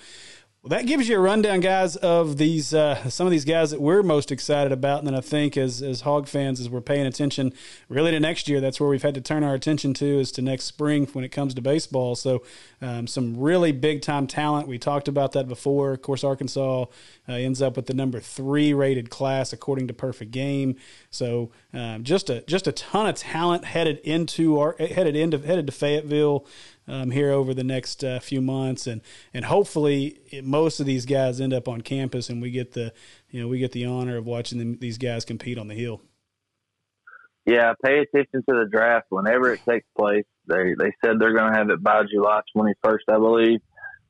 Well, 0.63 0.79
that 0.79 0.87
gives 0.87 1.09
you 1.09 1.17
a 1.17 1.21
rundown, 1.21 1.59
guys, 1.59 1.97
of 1.97 2.37
these 2.37 2.73
uh, 2.73 3.11
some 3.11 3.27
of 3.27 3.33
these 3.33 3.45
guys 3.45 3.73
that 3.73 3.81
we're 3.81 4.05
most 4.05 4.31
excited 4.31 4.71
about. 4.71 4.99
And 4.99 5.09
then 5.09 5.15
I 5.17 5.21
think 5.21 5.57
as 5.57 5.83
as 5.83 6.03
hog 6.03 6.29
fans, 6.29 6.61
as 6.61 6.71
we're 6.71 6.81
paying 6.81 7.05
attention 7.05 7.53
really 7.89 8.13
to 8.13 8.21
next 8.21 8.49
year, 8.49 8.61
that's 8.61 8.79
where 8.79 8.89
we've 8.89 9.03
had 9.03 9.15
to 9.15 9.21
turn 9.21 9.43
our 9.43 9.55
attention 9.55 9.93
to 9.95 10.21
is 10.21 10.31
to 10.33 10.41
next 10.41 10.67
spring 10.67 11.07
when 11.15 11.25
it 11.25 11.31
comes 11.31 11.53
to 11.55 11.63
baseball. 11.63 12.15
So 12.15 12.45
um, 12.81 13.09
some 13.09 13.41
really 13.41 13.73
big 13.73 14.03
time 14.03 14.29
talent. 14.29 14.69
We 14.69 14.79
talked 14.79 15.09
about 15.09 15.33
that 15.33 15.49
before. 15.49 15.95
Of 15.95 16.03
course, 16.03 16.23
Arkansas 16.23 16.85
uh, 17.29 17.33
ends 17.33 17.61
up 17.61 17.75
with 17.75 17.87
the 17.87 17.95
number 17.95 18.21
three 18.21 18.73
rated 18.73 19.11
class 19.11 19.53
according 19.53 19.89
to 19.89 19.95
Perfect 19.95 20.31
Game. 20.31 20.77
So 21.11 21.51
um, 21.75 22.05
just 22.05 22.31
a 22.31 22.43
just 22.43 22.69
a 22.69 22.73
ton 22.73 23.09
of 23.09 23.17
talent 23.17 23.65
headed 23.65 23.99
into 24.05 24.61
our 24.61 24.77
headed 24.79 25.17
into 25.17 25.39
headed 25.39 25.67
to 25.67 25.73
Fayetteville 25.73 26.47
um, 26.89 27.11
here 27.11 27.31
over 27.31 27.55
the 27.55 27.65
next 27.65 28.03
uh, 28.03 28.19
few 28.21 28.41
months, 28.41 28.87
and 28.87 29.01
and 29.33 29.45
hopefully 29.45 30.19
it, 30.31 30.45
most 30.45 30.81
of 30.81 30.87
these 30.87 31.07
guys 31.07 31.41
end 31.41 31.53
up 31.53 31.69
on 31.69 31.81
campus, 31.81 32.29
and 32.29 32.43
we 32.43 32.51
get 32.51 32.73
the 32.73 32.93
you 33.31 33.41
know 33.41 33.49
we 33.49 33.59
get 33.59 33.73
the 33.73 33.85
honor 33.85 34.17
of 34.17 34.27
watching 34.27 34.59
them, 34.59 34.79
these 34.79 34.99
guys 34.99 35.25
compete 35.25 35.59
on 35.59 35.69
the 35.69 35.75
hill. 35.75 36.01
Yeah, 37.45 37.73
pay 37.85 37.99
attention 37.99 38.45
to 38.49 38.55
the 38.55 38.69
draft 38.71 39.07
whenever 39.11 39.53
it 39.53 39.61
takes 39.69 39.87
place. 39.97 40.25
They 40.47 40.75
they 40.79 40.93
said 41.05 41.19
they're 41.19 41.35
going 41.35 41.53
to 41.53 41.59
have 41.59 41.71
it 41.71 41.83
by 41.83 42.03
July 42.13 42.41
21st, 42.57 42.99
I 43.09 43.19
believe, 43.19 43.61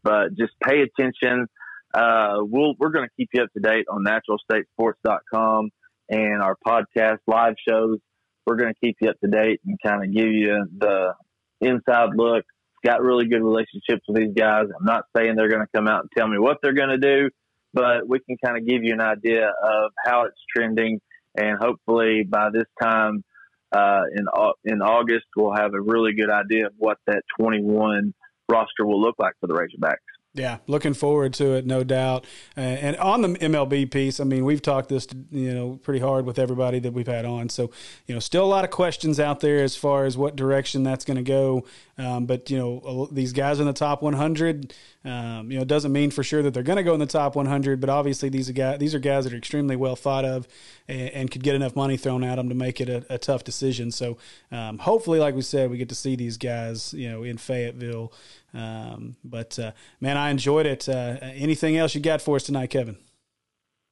but 0.02 0.34
just 0.34 0.52
pay 0.62 0.82
attention. 0.82 1.46
Uh, 1.94 2.38
we'll, 2.40 2.74
we're 2.78 2.90
going 2.90 3.06
to 3.06 3.14
keep 3.18 3.28
you 3.34 3.42
up 3.42 3.52
to 3.52 3.60
date 3.60 3.84
on 3.90 4.02
naturalstatesports.com 4.02 5.70
and 6.08 6.42
our 6.42 6.56
podcast 6.66 7.18
live 7.26 7.54
shows. 7.68 7.98
We're 8.46 8.56
going 8.56 8.72
to 8.72 8.80
keep 8.80 8.96
you 9.00 9.10
up 9.10 9.20
to 9.20 9.30
date 9.30 9.60
and 9.66 9.78
kind 9.84 10.02
of 10.02 10.12
give 10.12 10.32
you 10.32 10.66
the 10.78 11.12
inside 11.60 12.10
look 12.16 12.44
got 12.84 13.02
really 13.02 13.26
good 13.26 13.42
relationships 13.42 14.02
with 14.08 14.16
these 14.16 14.34
guys. 14.36 14.66
I'm 14.78 14.84
not 14.84 15.04
saying 15.16 15.36
they're 15.36 15.48
going 15.48 15.62
to 15.62 15.70
come 15.74 15.88
out 15.88 16.02
and 16.02 16.10
tell 16.16 16.28
me 16.28 16.38
what 16.38 16.58
they're 16.62 16.72
going 16.72 16.88
to 16.88 16.98
do, 16.98 17.30
but 17.72 18.08
we 18.08 18.20
can 18.20 18.36
kind 18.44 18.56
of 18.56 18.66
give 18.66 18.82
you 18.82 18.92
an 18.92 19.00
idea 19.00 19.48
of 19.48 19.92
how 20.04 20.24
it's 20.24 20.40
trending. 20.54 21.00
And 21.36 21.58
hopefully 21.58 22.24
by 22.28 22.50
this 22.52 22.66
time 22.80 23.24
uh, 23.72 24.02
in 24.14 24.26
in 24.64 24.82
August, 24.82 25.24
we'll 25.36 25.54
have 25.54 25.72
a 25.74 25.80
really 25.80 26.12
good 26.14 26.30
idea 26.30 26.66
of 26.66 26.72
what 26.76 26.98
that 27.06 27.22
21 27.40 28.12
roster 28.50 28.84
will 28.84 29.00
look 29.00 29.16
like 29.18 29.32
for 29.40 29.46
the 29.46 29.54
Razorbacks. 29.54 30.11
Yeah, 30.34 30.58
looking 30.66 30.94
forward 30.94 31.34
to 31.34 31.56
it, 31.56 31.66
no 31.66 31.84
doubt. 31.84 32.24
Uh, 32.56 32.60
and 32.60 32.96
on 32.96 33.20
the 33.20 33.28
MLB 33.28 33.90
piece, 33.90 34.18
I 34.18 34.24
mean, 34.24 34.46
we've 34.46 34.62
talked 34.62 34.88
this, 34.88 35.06
you 35.30 35.52
know, 35.52 35.78
pretty 35.82 36.00
hard 36.00 36.24
with 36.24 36.38
everybody 36.38 36.78
that 36.78 36.94
we've 36.94 37.06
had 37.06 37.26
on. 37.26 37.50
So, 37.50 37.70
you 38.06 38.14
know, 38.14 38.18
still 38.18 38.42
a 38.42 38.46
lot 38.46 38.64
of 38.64 38.70
questions 38.70 39.20
out 39.20 39.40
there 39.40 39.62
as 39.62 39.76
far 39.76 40.06
as 40.06 40.16
what 40.16 40.34
direction 40.34 40.84
that's 40.84 41.04
going 41.04 41.18
to 41.18 41.22
go. 41.22 41.66
Um, 41.98 42.24
but 42.24 42.48
you 42.48 42.56
know, 42.56 43.08
these 43.12 43.34
guys 43.34 43.60
in 43.60 43.66
the 43.66 43.74
top 43.74 44.00
100, 44.00 44.72
um, 45.04 45.50
you 45.50 45.56
know, 45.56 45.62
it 45.62 45.68
doesn't 45.68 45.92
mean 45.92 46.10
for 46.10 46.22
sure 46.22 46.42
that 46.42 46.54
they're 46.54 46.62
going 46.62 46.76
to 46.76 46.82
go 46.82 46.94
in 46.94 47.00
the 47.00 47.06
top 47.06 47.34
100. 47.34 47.80
But 47.80 47.90
obviously, 47.90 48.28
these 48.28 48.48
are 48.48 48.52
guys, 48.52 48.78
these 48.78 48.94
are 48.94 48.98
guys 48.98 49.24
that 49.24 49.32
are 49.32 49.36
extremely 49.36 49.74
well 49.74 49.96
thought 49.96 50.24
of 50.24 50.46
and, 50.86 51.08
and 51.10 51.30
could 51.30 51.42
get 51.42 51.54
enough 51.54 51.74
money 51.74 51.96
thrown 51.96 52.22
at 52.22 52.36
them 52.36 52.48
to 52.48 52.54
make 52.54 52.80
it 52.80 52.88
a, 52.88 53.04
a 53.10 53.18
tough 53.18 53.44
decision. 53.44 53.90
So, 53.90 54.18
um, 54.50 54.78
hopefully, 54.78 55.18
like 55.18 55.34
we 55.34 55.42
said, 55.42 55.70
we 55.70 55.76
get 55.76 55.88
to 55.88 55.94
see 55.94 56.14
these 56.14 56.36
guys, 56.36 56.94
you 56.94 57.10
know, 57.10 57.24
in 57.24 57.36
Fayetteville. 57.36 58.12
Um, 58.54 59.16
but 59.24 59.58
uh, 59.58 59.72
man, 60.00 60.16
I 60.16 60.30
enjoyed 60.30 60.66
it. 60.66 60.88
Uh, 60.88 61.16
anything 61.20 61.76
else 61.76 61.94
you 61.94 62.00
got 62.00 62.22
for 62.22 62.36
us 62.36 62.44
tonight, 62.44 62.70
Kevin? 62.70 62.96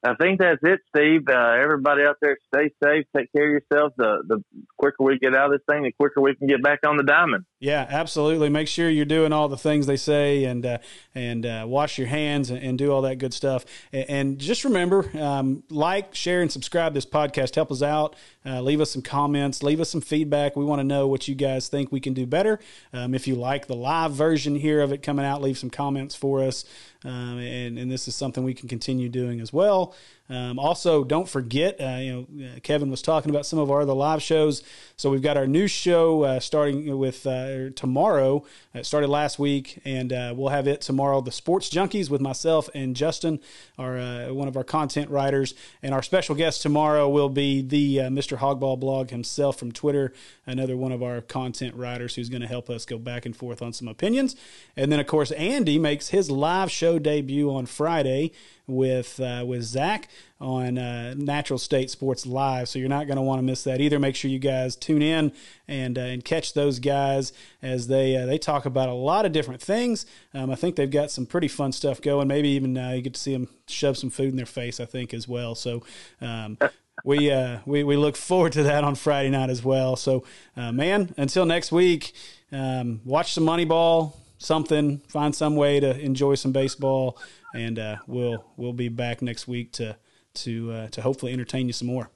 I 0.02 0.14
think 0.14 0.40
that's 0.40 0.60
it, 0.62 0.80
Steve. 0.88 1.28
Uh, 1.28 1.56
everybody 1.60 2.04
out 2.04 2.16
there, 2.22 2.38
stay 2.54 2.72
safe, 2.82 3.04
take 3.14 3.30
care 3.32 3.44
of 3.44 3.62
yourself. 3.62 3.92
The 3.96 4.22
the 4.26 4.44
quicker 4.78 5.04
we 5.04 5.18
get 5.18 5.34
out 5.34 5.52
of 5.52 5.58
this 5.58 5.66
thing, 5.68 5.82
the 5.82 5.92
quicker 5.92 6.20
we 6.22 6.34
can 6.34 6.46
get 6.46 6.62
back 6.62 6.80
on 6.86 6.96
the 6.96 7.02
diamond. 7.02 7.44
Yeah, 7.62 7.86
absolutely. 7.90 8.48
Make 8.48 8.68
sure 8.68 8.88
you're 8.88 9.04
doing 9.04 9.34
all 9.34 9.46
the 9.46 9.58
things 9.58 9.86
they 9.86 9.98
say, 9.98 10.44
and 10.44 10.64
uh, 10.64 10.78
and 11.14 11.44
uh, 11.44 11.66
wash 11.68 11.98
your 11.98 12.06
hands 12.06 12.48
and, 12.48 12.58
and, 12.62 12.78
do 12.78 12.90
all 12.90 13.02
that 13.02 13.16
good 13.16 13.34
stuff. 13.34 13.66
And, 13.92 14.08
and 14.08 14.38
just 14.38 14.64
remember, 14.64 15.10
um, 15.20 15.62
like, 15.68 16.14
share, 16.14 16.40
and 16.40 16.50
subscribe 16.50 16.94
this 16.94 17.04
podcast. 17.04 17.54
Help 17.56 17.70
us 17.70 17.82
out. 17.82 18.16
Uh, 18.46 18.62
leave 18.62 18.80
us 18.80 18.90
some 18.90 19.02
comments. 19.02 19.62
Leave 19.62 19.78
us 19.78 19.90
some 19.90 20.00
feedback. 20.00 20.56
We 20.56 20.64
want 20.64 20.80
to 20.80 20.84
know 20.84 21.06
what 21.06 21.28
you 21.28 21.34
guys 21.34 21.68
think 21.68 21.92
we 21.92 22.00
can 22.00 22.14
do 22.14 22.24
better. 22.24 22.60
Um, 22.94 23.12
if 23.14 23.28
you 23.28 23.34
like 23.34 23.66
the 23.66 23.76
live 23.76 24.12
version 24.12 24.54
here 24.54 24.80
of 24.80 24.90
it 24.90 25.02
coming 25.02 25.26
out, 25.26 25.42
leave 25.42 25.58
some 25.58 25.68
comments 25.68 26.14
for 26.14 26.42
us. 26.42 26.64
Um, 27.04 27.38
and, 27.38 27.78
and 27.78 27.92
this 27.92 28.08
is 28.08 28.14
something 28.14 28.42
we 28.42 28.54
can 28.54 28.70
continue 28.70 29.10
doing 29.10 29.38
as 29.38 29.52
well. 29.52 29.94
Um, 30.30 30.60
also, 30.60 31.02
don't 31.02 31.28
forget, 31.28 31.80
uh, 31.80 31.96
you 31.96 32.12
know, 32.12 32.46
uh, 32.46 32.60
Kevin 32.60 32.88
was 32.88 33.02
talking 33.02 33.30
about 33.30 33.46
some 33.46 33.58
of 33.58 33.68
our 33.68 33.80
other 33.80 33.92
live 33.92 34.22
shows. 34.22 34.62
So 34.96 35.10
we've 35.10 35.22
got 35.22 35.36
our 35.36 35.46
new 35.48 35.66
show 35.66 36.22
uh, 36.22 36.40
starting 36.40 36.96
with 36.98 37.26
uh, 37.26 37.70
tomorrow. 37.70 38.44
It 38.72 38.86
started 38.86 39.08
last 39.08 39.40
week, 39.40 39.80
and 39.84 40.12
uh, 40.12 40.32
we'll 40.36 40.50
have 40.50 40.68
it 40.68 40.82
tomorrow. 40.82 41.20
The 41.20 41.32
Sports 41.32 41.68
Junkies 41.68 42.10
with 42.10 42.20
myself 42.20 42.70
and 42.74 42.94
Justin, 42.94 43.40
our 43.76 43.98
uh, 43.98 44.32
one 44.32 44.46
of 44.46 44.56
our 44.56 44.62
content 44.62 45.10
writers, 45.10 45.54
and 45.82 45.92
our 45.92 46.02
special 46.02 46.36
guest 46.36 46.62
tomorrow 46.62 47.08
will 47.08 47.28
be 47.28 47.60
the 47.60 47.96
Mr. 47.98 48.38
Hogball 48.38 48.78
blog 48.78 49.10
himself 49.10 49.58
from 49.58 49.72
Twitter, 49.72 50.12
another 50.46 50.76
one 50.76 50.92
of 50.92 51.02
our 51.02 51.20
content 51.22 51.74
writers 51.74 52.14
who's 52.14 52.28
going 52.28 52.42
to 52.42 52.48
help 52.48 52.70
us 52.70 52.84
go 52.84 52.98
back 52.98 53.26
and 53.26 53.36
forth 53.36 53.60
on 53.60 53.72
some 53.72 53.88
opinions. 53.88 54.36
And 54.76 54.92
then, 54.92 55.00
of 55.00 55.08
course, 55.08 55.32
Andy 55.32 55.78
makes 55.78 56.10
his 56.10 56.30
live 56.30 56.70
show 56.70 57.00
debut 57.00 57.52
on 57.52 57.66
Friday 57.66 58.30
with 58.70 59.20
uh, 59.20 59.44
with 59.46 59.62
Zach 59.62 60.08
on 60.40 60.78
uh, 60.78 61.14
Natural 61.16 61.58
State 61.58 61.90
Sports 61.90 62.24
Live. 62.24 62.68
So 62.68 62.78
you're 62.78 62.88
not 62.88 63.06
going 63.06 63.16
to 63.16 63.22
want 63.22 63.38
to 63.38 63.42
miss 63.42 63.64
that 63.64 63.80
either. 63.80 63.98
Make 63.98 64.16
sure 64.16 64.30
you 64.30 64.38
guys 64.38 64.76
tune 64.76 65.02
in 65.02 65.32
and 65.68 65.98
uh, 65.98 66.02
and 66.02 66.24
catch 66.24 66.54
those 66.54 66.78
guys 66.78 67.32
as 67.60 67.88
they 67.88 68.16
uh, 68.16 68.26
they 68.26 68.38
talk 68.38 68.64
about 68.64 68.88
a 68.88 68.94
lot 68.94 69.26
of 69.26 69.32
different 69.32 69.60
things. 69.60 70.06
Um, 70.32 70.50
I 70.50 70.54
think 70.54 70.76
they've 70.76 70.90
got 70.90 71.10
some 71.10 71.26
pretty 71.26 71.48
fun 71.48 71.72
stuff 71.72 72.00
going. 72.00 72.28
Maybe 72.28 72.48
even 72.50 72.76
uh, 72.76 72.90
you 72.90 73.02
get 73.02 73.14
to 73.14 73.20
see 73.20 73.32
them 73.32 73.48
shove 73.68 73.98
some 73.98 74.10
food 74.10 74.30
in 74.30 74.36
their 74.36 74.46
face. 74.46 74.80
I 74.80 74.84
think 74.84 75.12
as 75.14 75.28
well. 75.28 75.54
So. 75.54 75.82
Um, 76.20 76.58
we, 77.02 77.30
uh, 77.30 77.60
we 77.64 77.82
we 77.82 77.96
look 77.96 78.14
forward 78.14 78.52
to 78.52 78.64
that 78.64 78.84
on 78.84 78.94
Friday 78.94 79.30
night 79.30 79.48
as 79.48 79.64
well. 79.64 79.96
So, 79.96 80.22
man, 80.54 81.14
until 81.16 81.46
next 81.46 81.72
week, 81.72 82.12
um, 82.52 83.00
watch 83.06 83.32
some 83.32 83.44
Moneyball, 83.44 84.12
something, 84.36 84.98
find 85.08 85.34
some 85.34 85.56
way 85.56 85.80
to 85.80 85.98
enjoy 85.98 86.34
some 86.34 86.52
baseball 86.52 87.18
and 87.54 87.78
uh, 87.78 87.96
we'll 88.06 88.44
we'll 88.56 88.72
be 88.72 88.88
back 88.88 89.22
next 89.22 89.48
week 89.48 89.72
to 89.72 89.96
to 90.34 90.72
uh, 90.72 90.88
to 90.88 91.02
hopefully 91.02 91.32
entertain 91.32 91.66
you 91.66 91.72
some 91.72 91.88
more. 91.88 92.10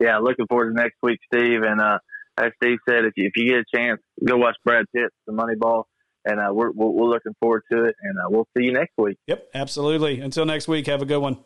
Yeah, 0.00 0.18
looking 0.18 0.46
forward 0.46 0.74
to 0.74 0.82
next 0.82 0.96
week, 1.02 1.20
Steve. 1.32 1.62
And 1.62 1.80
uh, 1.80 1.98
as 2.36 2.50
Steve 2.62 2.78
said, 2.88 3.04
if 3.04 3.12
you, 3.16 3.26
if 3.26 3.32
you 3.36 3.48
get 3.48 3.58
a 3.58 3.64
chance, 3.74 4.00
go 4.24 4.36
watch 4.36 4.56
Brad 4.64 4.86
Pitt, 4.94 5.10
the 5.26 5.32
Moneyball, 5.32 5.84
and 6.24 6.40
uh, 6.40 6.52
we're, 6.52 6.72
we're, 6.72 6.88
we're 6.88 7.08
looking 7.08 7.34
forward 7.40 7.62
to 7.70 7.84
it. 7.84 7.94
And 8.02 8.18
uh, 8.18 8.28
we'll 8.28 8.48
see 8.56 8.64
you 8.64 8.72
next 8.72 8.92
week. 8.98 9.18
Yep, 9.26 9.48
absolutely. 9.54 10.20
Until 10.20 10.46
next 10.46 10.66
week, 10.68 10.86
have 10.86 11.02
a 11.02 11.06
good 11.06 11.18
one. 11.18 11.38